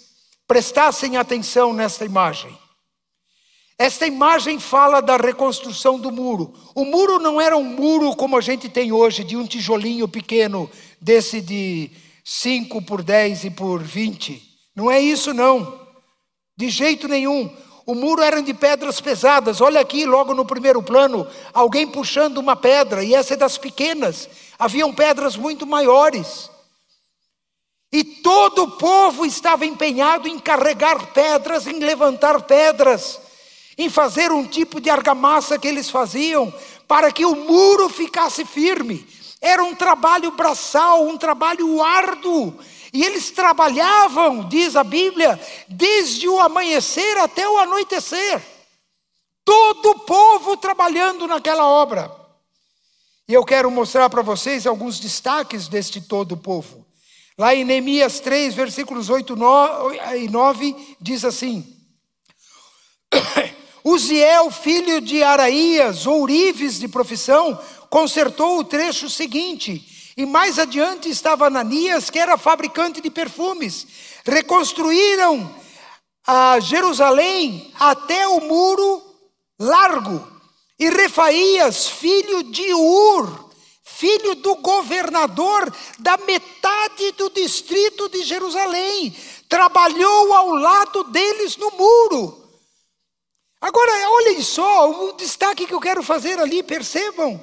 prestassem 0.48 1.18
atenção 1.18 1.74
nesta 1.74 2.06
imagem. 2.06 2.61
Esta 3.82 4.06
imagem 4.06 4.60
fala 4.60 5.02
da 5.02 5.18
reconstrução 5.18 5.98
do 5.98 6.12
muro. 6.12 6.54
O 6.76 6.86
muro 6.86 7.18
não 7.18 7.42
era 7.42 7.58
um 7.58 7.64
muro 7.64 8.16
como 8.16 8.38
a 8.38 8.42
gente 8.42 8.70
tem 8.70 8.92
hoje, 8.92 9.24
de 9.24 9.36
um 9.36 9.44
tijolinho 9.44 10.08
pequeno, 10.08 10.70
desse 11.02 11.42
de 11.42 11.90
5 12.24 12.80
por 12.84 13.02
10 13.02 13.46
e 13.46 13.50
por 13.50 13.82
20. 13.82 14.40
Não 14.76 14.92
é 14.92 15.00
isso, 15.00 15.34
não. 15.34 15.80
De 16.56 16.70
jeito 16.70 17.08
nenhum. 17.08 17.52
O 17.84 17.96
muro 17.96 18.22
era 18.22 18.40
de 18.44 18.54
pedras 18.54 19.02
pesadas. 19.02 19.62
Olha 19.62 19.82
aqui, 19.82 20.06
logo 20.06 20.36
no 20.36 20.46
primeiro 20.46 20.84
plano, 20.84 21.26
alguém 21.52 21.88
puxando 21.88 22.38
uma 22.38 22.56
pedra, 22.56 23.04
e 23.04 23.16
essa 23.16 23.34
é 23.34 23.38
das 23.38 23.58
pequenas. 23.58 24.30
Haviam 24.60 24.94
pedras 24.94 25.36
muito 25.36 25.66
maiores. 25.66 26.52
E 27.92 28.04
todo 28.04 28.62
o 28.62 28.72
povo 28.78 29.26
estava 29.26 29.66
empenhado 29.66 30.28
em 30.28 30.38
carregar 30.38 31.08
pedras, 31.14 31.66
em 31.66 31.80
levantar 31.80 32.44
pedras, 32.44 33.20
em 33.82 33.90
fazer 33.90 34.32
um 34.32 34.46
tipo 34.46 34.80
de 34.80 34.90
argamassa 34.90 35.58
que 35.58 35.68
eles 35.68 35.90
faziam 35.90 36.54
para 36.88 37.12
que 37.12 37.26
o 37.26 37.36
muro 37.36 37.90
ficasse 37.90 38.46
firme. 38.46 39.08
Era 39.42 39.64
um 39.64 39.74
trabalho 39.74 40.32
braçal, 40.32 41.08
um 41.08 41.18
trabalho 41.18 41.82
árduo. 41.82 42.60
E 42.94 43.04
eles 43.04 43.32
trabalhavam, 43.32 44.48
diz 44.48 44.76
a 44.76 44.84
Bíblia, 44.84 45.40
desde 45.68 46.28
o 46.28 46.40
amanhecer 46.40 47.18
até 47.18 47.48
o 47.48 47.58
anoitecer. 47.58 48.42
Todo 49.44 49.92
o 49.92 50.00
povo 50.00 50.58
trabalhando 50.58 51.26
naquela 51.28 51.66
obra. 51.66 52.12
E 53.28 53.34
eu 53.34 53.44
quero 53.46 53.72
mostrar 53.72 54.10
para 54.10 54.22
vocês 54.22 54.68
alguns 54.68 55.00
destaques 55.00 55.68
deste 55.68 56.02
todo 56.02 56.34
o 56.34 56.38
povo. 56.38 56.86
Lá 57.38 57.56
em 57.56 57.64
Neemias 57.64 58.20
3, 58.20 58.54
versículos 58.54 59.10
8 59.10 59.36
e 60.18 60.30
9, 60.30 60.98
diz 61.00 61.26
assim: 61.26 61.66
Uziel, 63.84 64.52
filho 64.52 65.02
de 65.02 65.24
Araías, 65.24 66.06
ourives 66.06 66.80
de 66.80 66.88
profissão, 66.88 67.60
consertou 67.90 68.60
o 68.60 68.64
trecho 68.64 69.10
seguinte 69.10 70.14
e 70.16 70.26
mais 70.26 70.60
adiante 70.60 71.10
estava 71.10 71.48
Ananias, 71.48 72.10
que 72.10 72.20
era 72.20 72.38
fabricante 72.38 73.02
de 73.02 73.10
perfumes. 73.10 73.88
Reconstruíram 74.26 75.50
a 76.28 76.60
Jerusalém 76.60 77.74
até 77.80 78.28
o 78.28 78.42
muro 78.42 79.02
largo. 79.60 80.28
E 80.78 80.90
Refaías, 80.90 81.88
filho 81.88 82.44
de 82.44 82.74
Ur, 82.74 83.52
filho 83.84 84.36
do 84.36 84.56
governador 84.56 85.74
da 86.00 86.18
metade 86.18 87.12
do 87.14 87.30
distrito 87.30 88.10
de 88.10 88.24
Jerusalém, 88.24 89.16
trabalhou 89.48 90.34
ao 90.34 90.50
lado 90.56 91.04
deles 91.06 91.56
no 91.58 91.72
muro. 91.72 92.41
Agora, 93.62 93.92
olhem 94.10 94.42
só, 94.42 94.90
um 94.90 95.16
destaque 95.16 95.68
que 95.68 95.74
eu 95.74 95.80
quero 95.80 96.02
fazer 96.02 96.40
ali, 96.40 96.64
percebam. 96.64 97.40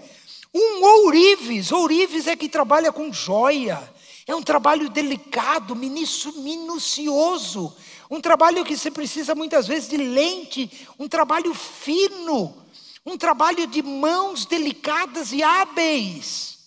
Um 0.53 0.83
ourives, 0.83 1.71
ourives 1.71 2.27
é 2.27 2.35
que 2.35 2.49
trabalha 2.49 2.91
com 2.91 3.13
joia. 3.13 3.79
É 4.27 4.35
um 4.35 4.43
trabalho 4.43 4.91
delicado, 4.91 5.77
minucioso. 5.77 7.73
Um 8.11 8.21
trabalho 8.21 8.65
que 8.65 8.77
você 8.77 8.91
precisa 8.91 9.35
muitas 9.35 9.69
vezes 9.69 9.89
de 9.89 9.97
lente, 9.97 10.87
um 10.99 11.07
trabalho 11.07 11.55
fino, 11.55 12.67
um 13.07 13.17
trabalho 13.17 13.67
de 13.67 13.81
mãos 13.83 14.45
delicadas 14.45 15.33
e 15.33 15.43
hábeis. 15.43 16.59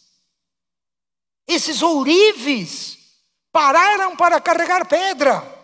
Esses 1.45 1.81
ourives 1.81 2.97
pararam 3.51 4.15
para 4.15 4.39
carregar 4.39 4.87
pedra. 4.87 5.59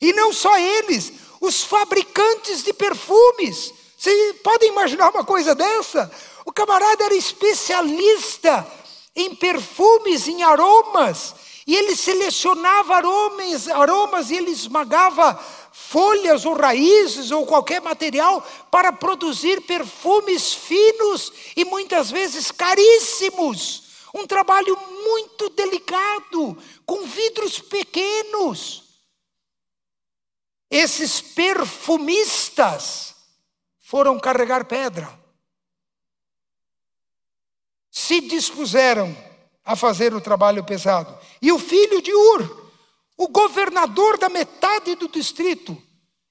E 0.00 0.12
não 0.12 0.32
só 0.32 0.56
eles, 0.58 1.12
os 1.46 1.62
fabricantes 1.62 2.62
de 2.62 2.72
perfumes. 2.72 3.72
Você 3.96 4.34
pode 4.42 4.66
imaginar 4.66 5.10
uma 5.10 5.24
coisa 5.24 5.54
dessa? 5.54 6.10
O 6.44 6.52
camarada 6.52 7.04
era 7.04 7.14
especialista 7.14 8.66
em 9.14 9.34
perfumes, 9.34 10.28
em 10.28 10.42
aromas, 10.42 11.34
e 11.66 11.74
ele 11.74 11.96
selecionava 11.96 12.96
aromas, 12.96 13.68
aromas 13.68 14.30
e 14.30 14.36
ele 14.36 14.50
esmagava 14.50 15.34
folhas 15.72 16.44
ou 16.44 16.54
raízes 16.54 17.30
ou 17.30 17.46
qualquer 17.46 17.80
material 17.80 18.46
para 18.70 18.92
produzir 18.92 19.60
perfumes 19.62 20.52
finos 20.54 21.32
e 21.56 21.64
muitas 21.64 22.10
vezes 22.10 22.50
caríssimos. 22.50 23.84
Um 24.14 24.26
trabalho 24.26 24.78
muito 25.02 25.50
delicado, 25.50 26.56
com 26.84 27.02
vidros 27.02 27.58
pequenos. 27.58 28.85
Esses 30.70 31.20
perfumistas 31.20 33.14
foram 33.78 34.18
carregar 34.18 34.64
pedra 34.64 35.26
se 37.96 38.20
dispuseram 38.20 39.16
a 39.64 39.74
fazer 39.74 40.12
o 40.12 40.20
trabalho 40.20 40.62
pesado. 40.62 41.18
E 41.40 41.50
o 41.50 41.58
filho 41.58 42.02
de 42.02 42.14
Ur, 42.14 42.70
o 43.16 43.26
governador 43.26 44.18
da 44.18 44.28
metade 44.28 44.94
do 44.96 45.08
distrito, 45.08 45.80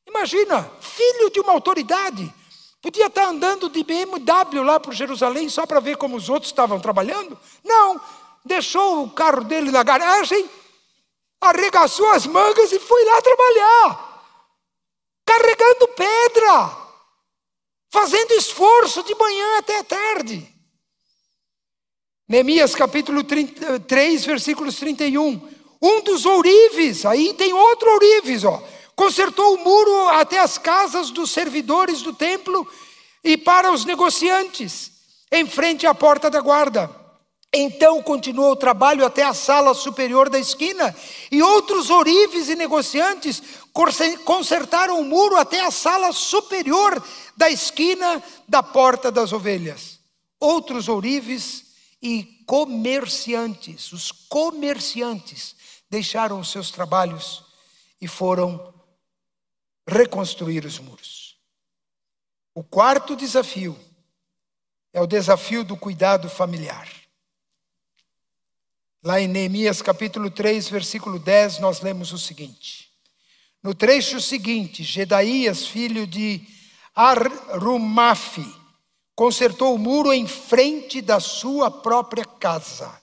imagina, 0.08 0.72
filho 0.80 1.32
de 1.32 1.40
uma 1.40 1.52
autoridade, 1.52 2.32
podia 2.80 3.08
estar 3.08 3.28
andando 3.30 3.68
de 3.68 3.84
BMW 3.84 4.62
lá 4.64 4.80
por 4.80 4.94
Jerusalém 4.94 5.50
só 5.50 5.66
para 5.66 5.80
ver 5.80 5.98
como 5.98 6.16
os 6.16 6.30
outros 6.30 6.52
estavam 6.52 6.80
trabalhando? 6.80 7.36
Não, 7.64 8.00
deixou 8.46 9.04
o 9.04 9.10
carro 9.10 9.44
dele 9.44 9.72
na 9.72 9.82
garagem, 9.82 10.48
arregaçou 11.42 12.12
as 12.12 12.28
mangas 12.28 12.72
e 12.72 12.80
foi 12.80 13.04
lá 13.06 13.22
trabalhar, 13.24 14.05
carregando 15.36 15.88
pedra, 15.90 16.78
fazendo 17.92 18.34
esforço 18.34 19.04
de 19.04 19.14
manhã 19.16 19.58
até 19.58 19.84
tarde. 19.84 20.48
Neemias 22.28 22.74
capítulo 22.74 23.24
30, 23.24 23.82
3, 23.82 24.26
versículos 24.26 24.78
31. 24.78 25.56
Um 25.82 26.02
dos 26.02 26.26
ourives, 26.26 27.06
aí 27.06 27.34
tem 27.34 27.54
outro 27.54 27.92
ourives, 27.92 28.44
ó, 28.44 28.64
consertou 28.96 29.56
o 29.56 29.64
muro 29.64 30.10
até 30.10 30.40
as 30.40 30.58
casas 30.58 31.12
dos 31.12 31.30
servidores 31.30 32.02
do 32.02 32.14
templo 32.14 32.68
e 33.24 33.38
para 33.38 33.72
os 33.72 33.86
negociantes, 33.86 34.92
em 35.32 35.46
frente 35.46 35.86
à 35.86 35.94
porta 35.94 36.30
da 36.30 36.40
guarda. 36.40 37.05
Então 37.58 38.04
continuou 38.04 38.52
o 38.52 38.56
trabalho 38.58 39.06
até 39.06 39.24
a 39.24 39.34
sala 39.34 39.74
superior 39.74 40.30
da 40.30 40.38
esquina, 40.38 40.94
e 41.32 41.42
outros 41.42 41.90
ourives 41.90 42.50
e 42.50 42.56
negociantes 42.56 43.42
consertaram 44.26 45.00
o 45.00 45.06
muro 45.06 45.38
até 45.38 45.66
a 45.66 45.72
sala 45.72 46.12
superior 46.12 47.02
da 47.38 47.50
esquina 47.50 48.22
da 48.46 48.62
porta 48.62 49.10
das 49.10 49.32
ovelhas. 49.32 50.02
Outros 50.38 50.90
ourives 50.90 51.64
e 52.02 52.44
comerciantes. 52.46 53.94
Os 53.94 54.12
comerciantes 54.12 55.56
deixaram 55.90 56.42
os 56.42 56.52
seus 56.52 56.72
trabalhos 56.72 57.42
e 58.02 58.08
foram 58.08 58.74
reconstruir 59.88 60.66
os 60.66 60.78
muros. 60.78 61.38
O 62.54 62.62
quarto 62.62 63.16
desafio 63.16 63.80
é 64.92 65.02
o 65.02 65.08
desafio 65.08 65.64
do 65.64 65.78
cuidado 65.78 66.30
familiar. 66.30 67.05
Lá 69.06 69.22
em 69.22 69.28
Neemias 69.28 69.84
capítulo 69.84 70.32
3, 70.32 70.68
versículo 70.68 71.20
10, 71.20 71.60
nós 71.60 71.80
lemos 71.80 72.12
o 72.12 72.18
seguinte: 72.18 72.90
No 73.62 73.76
trecho 73.76 74.20
seguinte, 74.20 74.82
Gedaías, 74.82 75.68
filho 75.68 76.08
de 76.08 76.42
Arrumafi, 76.96 78.52
consertou 79.16 79.76
o 79.76 79.78
muro 79.78 80.12
em 80.12 80.26
frente 80.26 81.04
da 81.04 81.20
sua 81.20 81.70
própria 81.70 82.26
casa. 82.26 83.00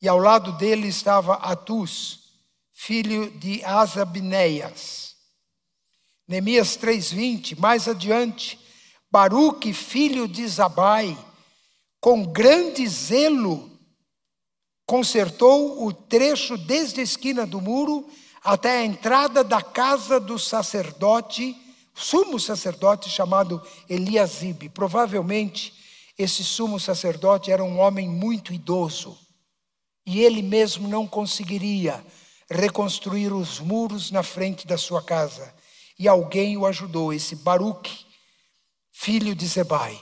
E 0.00 0.06
ao 0.06 0.18
lado 0.20 0.52
dele 0.52 0.86
estava 0.86 1.34
Atus, 1.34 2.20
filho 2.70 3.28
de 3.28 3.60
Asabineias. 3.64 5.16
Neemias 6.28 6.76
3:20, 6.76 7.58
mais 7.58 7.88
adiante, 7.88 8.56
Baruque, 9.10 9.72
filho 9.72 10.28
de 10.28 10.46
Zabai, 10.46 11.18
com 12.00 12.24
grande 12.24 12.86
zelo 12.86 13.71
consertou 14.86 15.86
o 15.86 15.92
trecho 15.92 16.56
desde 16.56 17.00
a 17.00 17.04
esquina 17.04 17.46
do 17.46 17.60
muro 17.60 18.08
até 18.44 18.78
a 18.78 18.84
entrada 18.84 19.44
da 19.44 19.62
casa 19.62 20.18
do 20.18 20.38
sacerdote, 20.38 21.56
sumo 21.94 22.40
sacerdote 22.40 23.08
chamado 23.08 23.62
Eliasibe. 23.88 24.68
Provavelmente 24.68 25.72
esse 26.18 26.44
sumo 26.44 26.78
sacerdote 26.78 27.50
era 27.50 27.64
um 27.64 27.78
homem 27.78 28.08
muito 28.08 28.52
idoso 28.52 29.18
e 30.04 30.20
ele 30.20 30.42
mesmo 30.42 30.88
não 30.88 31.06
conseguiria 31.06 32.04
reconstruir 32.50 33.32
os 33.32 33.60
muros 33.60 34.10
na 34.10 34.22
frente 34.22 34.66
da 34.66 34.76
sua 34.76 35.02
casa. 35.02 35.54
E 35.98 36.08
alguém 36.08 36.56
o 36.56 36.66
ajudou, 36.66 37.12
esse 37.12 37.36
Baruque, 37.36 38.04
filho 38.90 39.34
de 39.34 39.46
Zebai, 39.46 39.98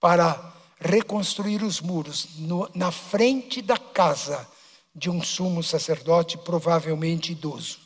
para 0.00 0.49
reconstruir 0.80 1.62
os 1.62 1.80
muros 1.80 2.28
no, 2.38 2.68
na 2.74 2.90
frente 2.90 3.60
da 3.60 3.76
casa 3.76 4.48
de 4.94 5.10
um 5.10 5.22
sumo 5.22 5.62
sacerdote, 5.62 6.38
provavelmente 6.38 7.32
idoso. 7.32 7.78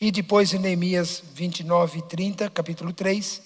E 0.00 0.10
depois 0.10 0.52
em 0.52 0.58
Neemias 0.58 1.22
29 1.34 2.00
e 2.00 2.02
30, 2.02 2.50
capítulo 2.50 2.92
3, 2.92 3.42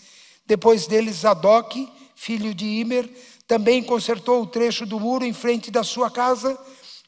depois 0.47 0.87
deles 0.87 1.17
Zadok, 1.17 1.89
filho 2.15 2.55
de 2.55 2.65
Imer, 2.65 3.09
também 3.47 3.83
consertou 3.83 4.43
o 4.43 4.47
trecho 4.47 4.87
do 4.87 4.99
muro 4.99 5.25
em 5.25 5.33
frente 5.33 5.71
da 5.71 5.85
sua 5.85 6.11
casa. 6.11 6.59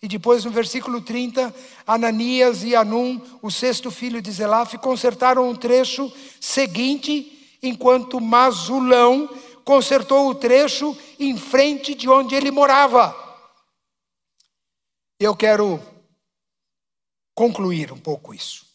E 0.03 0.09
depois 0.09 0.45
no 0.45 0.51
versículo 0.51 1.01
30, 1.01 1.55
Ananias 1.87 2.63
e 2.63 2.77
Anum, 2.77 3.21
o 3.41 3.51
sexto 3.51 3.91
filho 3.91 4.21
de 4.21 4.31
Zelaf, 4.31 4.75
consertaram 4.79 5.49
um 5.49 5.55
trecho 5.55 6.13
seguinte, 6.39 7.57
enquanto 7.63 8.21
Mazulão 8.21 9.29
consertou 9.65 10.29
o 10.29 10.35
trecho 10.35 10.97
em 11.19 11.37
frente 11.37 11.95
de 11.95 12.09
onde 12.09 12.35
ele 12.35 12.51
morava. 12.51 13.15
Eu 15.19 15.35
quero 15.35 15.81
concluir 17.35 17.93
um 17.93 17.99
pouco 17.99 18.35
isso. 18.35 18.67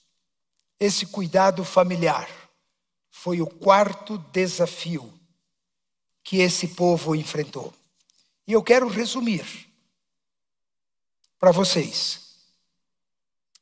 Esse 0.80 1.06
cuidado 1.06 1.64
familiar 1.64 2.30
foi 3.10 3.42
o 3.42 3.48
quarto 3.48 4.18
desafio 4.32 5.14
que 6.24 6.38
esse 6.38 6.70
povo 6.70 7.16
enfrentou. 7.16 7.74
E 8.48 8.54
eu 8.54 8.64
quero 8.64 8.88
resumir 8.88 9.46
para 11.38 11.52
vocês 11.52 12.30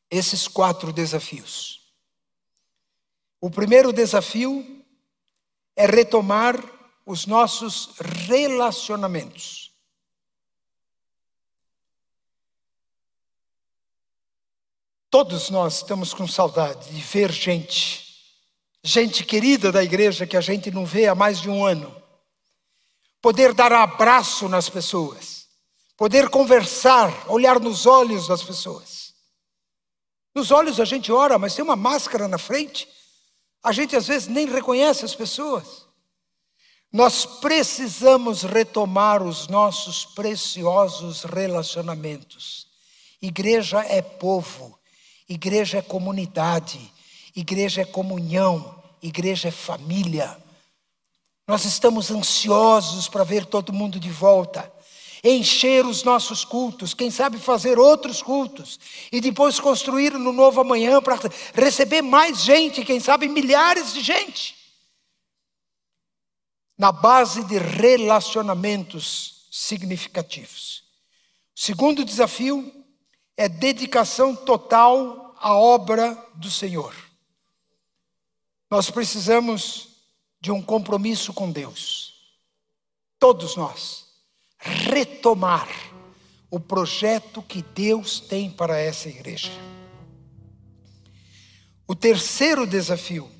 esses 0.09 0.47
quatro 0.47 0.93
desafios. 0.93 1.91
O 3.41 3.49
primeiro 3.49 3.91
desafio 3.91 4.84
é 5.75 5.86
retomar 5.86 6.76
os 7.07 7.25
nossos 7.25 7.91
relacionamentos. 8.27 9.71
Todos 15.09 15.49
nós 15.49 15.77
estamos 15.77 16.13
com 16.13 16.27
saudade 16.27 16.89
de 16.89 16.99
ver 16.99 17.31
gente, 17.31 18.05
gente 18.83 19.23
querida 19.23 19.71
da 19.71 19.81
igreja 19.81 20.27
que 20.27 20.35
a 20.35 20.41
gente 20.41 20.69
não 20.69 20.85
vê 20.85 21.07
há 21.07 21.15
mais 21.15 21.39
de 21.39 21.49
um 21.49 21.65
ano, 21.65 21.95
poder 23.21 23.53
dar 23.53 23.71
abraço 23.71 24.49
nas 24.49 24.67
pessoas, 24.67 25.47
poder 25.95 26.27
conversar, 26.27 27.31
olhar 27.31 27.57
nos 27.57 27.85
olhos 27.85 28.27
das 28.27 28.43
pessoas. 28.43 29.13
Nos 30.35 30.51
olhos 30.51 30.77
a 30.77 30.83
gente 30.83 31.09
ora, 31.09 31.39
mas 31.39 31.55
tem 31.55 31.63
uma 31.63 31.77
máscara 31.77 32.27
na 32.27 32.37
frente, 32.37 32.85
a 33.63 33.71
gente 33.71 33.95
às 33.95 34.07
vezes 34.07 34.27
nem 34.27 34.45
reconhece 34.45 35.05
as 35.05 35.15
pessoas. 35.15 35.86
Nós 36.91 37.25
precisamos 37.25 38.43
retomar 38.43 39.21
os 39.21 39.47
nossos 39.47 40.05
preciosos 40.05 41.23
relacionamentos. 41.23 42.65
Igreja 43.21 43.79
é 43.81 44.01
povo, 44.01 44.79
igreja 45.27 45.79
é 45.79 45.81
comunidade, 45.81 46.79
igreja 47.35 47.81
é 47.81 47.85
comunhão, 47.85 48.81
igreja 49.01 49.49
é 49.49 49.51
família. 49.51 50.38
Nós 51.45 51.65
estamos 51.65 52.09
ansiosos 52.09 53.09
para 53.09 53.23
ver 53.23 53.45
todo 53.45 53.73
mundo 53.73 53.99
de 53.99 54.09
volta, 54.09 54.71
encher 55.21 55.85
os 55.85 56.03
nossos 56.03 56.45
cultos, 56.45 56.93
quem 56.93 57.11
sabe 57.11 57.38
fazer 57.38 57.77
outros 57.77 58.21
cultos, 58.21 58.79
e 59.11 59.19
depois 59.19 59.59
construir 59.59 60.13
no 60.13 60.31
novo 60.31 60.61
amanhã 60.61 61.01
para 61.01 61.19
receber 61.53 62.01
mais 62.01 62.43
gente, 62.43 62.85
quem 62.85 62.99
sabe 62.99 63.27
milhares 63.27 63.93
de 63.93 64.01
gente 64.01 64.57
na 66.78 66.91
base 66.91 67.43
de 67.43 67.57
relacionamentos 67.57 69.47
significativos. 69.51 70.84
O 71.55 71.59
segundo 71.59 72.05
desafio 72.05 72.71
é 73.36 73.49
dedicação 73.49 74.36
total 74.36 75.36
à 75.39 75.55
obra 75.55 76.13
do 76.36 76.51
Senhor. 76.51 76.93
Nós 78.69 78.91
precisamos 78.91 79.88
de 80.39 80.51
um 80.51 80.61
compromisso 80.61 81.34
com 81.34 81.51
Deus. 81.51 82.13
Todos 83.19 83.55
nós 83.55 84.05
retomar 84.59 85.67
o 86.49 86.59
projeto 86.59 87.41
que 87.41 87.61
Deus 87.61 88.19
tem 88.19 88.49
para 88.49 88.78
essa 88.80 89.09
igreja. 89.09 89.51
O 91.88 91.95
terceiro 91.95 92.67
desafio 92.67 93.32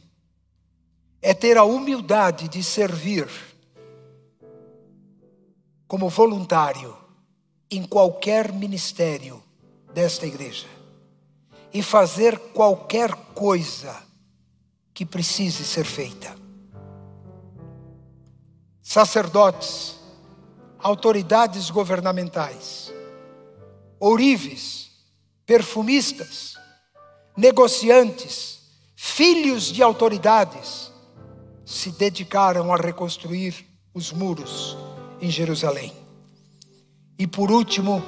é 1.22 1.34
ter 1.34 1.57
a 1.57 1.63
humildade 1.63 2.47
de 2.47 2.63
servir 2.63 3.28
como 5.88 6.09
voluntário 6.09 6.95
em 7.70 7.86
qualquer 7.86 8.51
ministério 8.51 9.41
desta 9.93 10.26
igreja 10.26 10.68
e 11.74 11.82
fazer 11.82 12.38
qualquer 12.53 13.13
coisa 13.34 13.95
que 14.93 15.05
precise 15.05 15.63
ser 15.63 15.86
feita. 15.86 16.36
Sacerdotes, 18.82 19.95
autoridades 20.80 21.70
governamentais, 21.70 22.91
ourives, 23.99 24.91
perfumistas, 25.45 26.55
negociantes, 27.36 28.59
filhos 28.95 29.65
de 29.65 29.84
autoridades, 29.84 30.87
se 31.68 31.91
dedicaram 31.91 32.74
a 32.74 32.78
reconstruir 32.78 33.68
os 33.93 34.13
muros 34.13 34.78
em 35.20 35.30
Jerusalém. 35.30 35.91
E 37.20 37.28
por 37.28 37.51
último, 37.51 38.01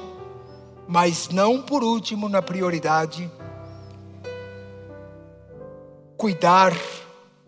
mas 0.88 1.28
não 1.28 1.62
por 1.62 1.84
último 1.84 2.30
na 2.30 2.42
prioridade, 2.42 3.30
cuidar 6.16 6.72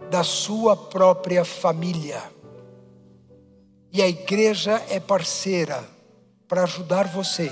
da 0.10 0.22
sua 0.22 0.76
própria 0.76 1.46
família. 1.46 2.22
E 3.90 4.02
a 4.02 4.08
igreja 4.10 4.86
é 4.90 5.00
parceira 5.00 5.82
para 6.46 6.64
ajudar 6.64 7.08
você 7.08 7.50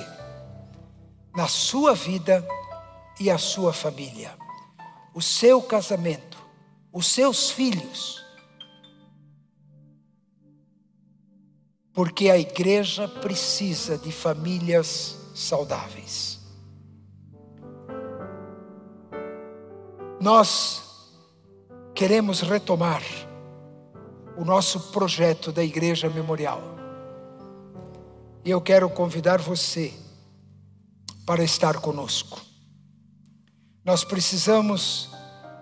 na 1.33 1.47
sua 1.47 1.95
vida 1.95 2.45
e 3.21 3.31
a 3.31 3.37
sua 3.37 3.71
família, 3.71 4.37
o 5.15 5.21
seu 5.21 5.61
casamento, 5.61 6.37
os 6.91 7.07
seus 7.07 7.51
filhos 7.51 8.27
porque 11.93 12.29
a 12.29 12.37
igreja 12.37 13.07
precisa 13.07 13.97
de 13.97 14.11
famílias 14.11 15.17
saudáveis. 15.33 16.39
Nós 20.19 20.83
queremos 21.95 22.41
retomar 22.41 23.01
o 24.37 24.45
nosso 24.45 24.91
projeto 24.91 25.51
da 25.51 25.63
Igreja 25.63 26.09
Memorial. 26.09 26.61
E 28.43 28.49
eu 28.49 28.61
quero 28.61 28.89
convidar 28.89 29.39
você 29.39 29.93
para 31.25 31.43
estar 31.43 31.79
conosco. 31.79 32.39
Nós 33.83 34.03
precisamos 34.03 35.09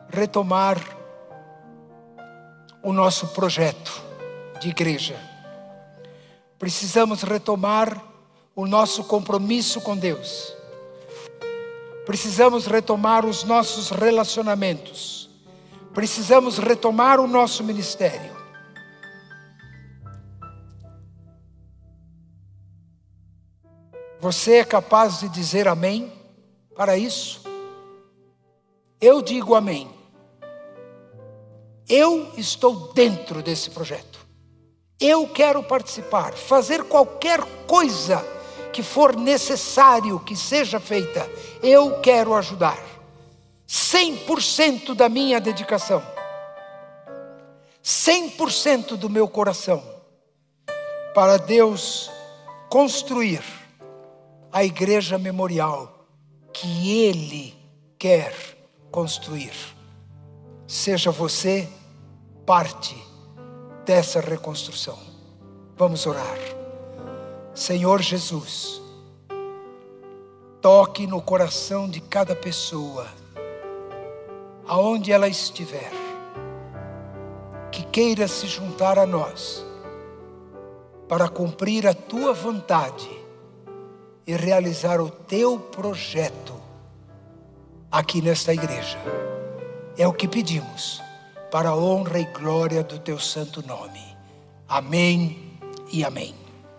retomar 0.09 0.78
o 2.84 2.93
nosso 2.93 3.28
projeto 3.28 4.01
de 4.61 4.69
igreja 4.69 5.26
Precisamos 6.60 7.22
retomar 7.22 8.03
o 8.55 8.66
nosso 8.66 9.03
compromisso 9.03 9.80
com 9.82 9.95
Deus. 9.95 10.53
Precisamos 12.05 12.66
retomar 12.66 13.26
os 13.26 13.43
nossos 13.43 13.89
relacionamentos. 13.89 15.30
Precisamos 15.93 16.58
retomar 16.58 17.20
o 17.20 17.28
nosso 17.28 17.64
ministério. 17.64 18.36
Você 24.20 24.53
é 24.53 24.66
capaz 24.66 25.20
de 25.20 25.30
dizer 25.30 25.68
amém 25.68 26.12
para 26.76 26.97
isso? 26.97 27.41
Eu 28.99 29.22
digo 29.22 29.53
amém. 29.53 29.89
Eu 31.88 32.34
estou 32.36 32.91
dentro 32.93 33.43
desse 33.43 33.70
projeto. 33.70 34.26
Eu 34.99 35.27
quero 35.27 35.61
participar, 35.61 36.33
fazer 36.33 36.83
qualquer 36.83 37.39
coisa 37.67 38.25
que 38.73 38.81
for 38.81 39.15
necessário 39.15 40.19
que 40.19 40.35
seja 40.35 40.79
feita, 40.79 41.29
eu 41.61 41.99
quero 42.01 42.33
ajudar. 42.33 42.77
100% 43.67 44.95
da 44.95 45.09
minha 45.09 45.39
dedicação, 45.39 46.01
100% 47.83 48.95
do 48.95 49.09
meu 49.09 49.27
coração, 49.27 49.83
para 51.13 51.37
Deus 51.37 52.09
construir 52.69 53.43
a 54.51 54.63
igreja 54.63 55.17
memorial 55.17 56.07
que 56.53 57.01
Ele 57.03 57.53
quer 57.99 58.33
construir. 58.89 59.53
Seja 60.65 61.11
você 61.11 61.67
parte 62.45 62.95
dessa 63.88 64.19
reconstrução. 64.19 64.99
Vamos 65.77 66.05
orar. 66.05 66.38
Senhor 67.55 68.01
Jesus, 68.01 68.81
toque 70.61 71.07
no 71.07 71.21
coração 71.21 71.89
de 71.89 72.01
cada 72.01 72.35
pessoa, 72.35 73.07
aonde 74.67 75.13
ela 75.13 75.29
estiver, 75.29 75.89
que 77.71 77.81
queira 77.83 78.27
se 78.27 78.45
juntar 78.45 78.99
a 78.99 79.05
nós, 79.05 79.65
para 81.07 81.29
cumprir 81.29 81.88
a 81.88 81.93
tua 81.93 82.33
vontade 82.33 83.09
e 84.27 84.35
realizar 84.35 84.99
o 84.99 85.09
teu 85.09 85.57
projeto 85.57 86.53
aqui 87.89 88.21
nesta 88.21 88.53
igreja. 88.53 88.97
É 89.97 90.05
o 90.05 90.11
que 90.11 90.27
pedimos, 90.27 91.01
para 91.51 91.69
a 91.69 91.75
honra 91.75 92.19
e 92.19 92.25
glória 92.25 92.83
do 92.83 92.99
teu 92.99 93.19
santo 93.19 93.65
nome. 93.65 94.01
Amém 94.67 95.57
e 95.91 96.03
amém. 96.03 96.46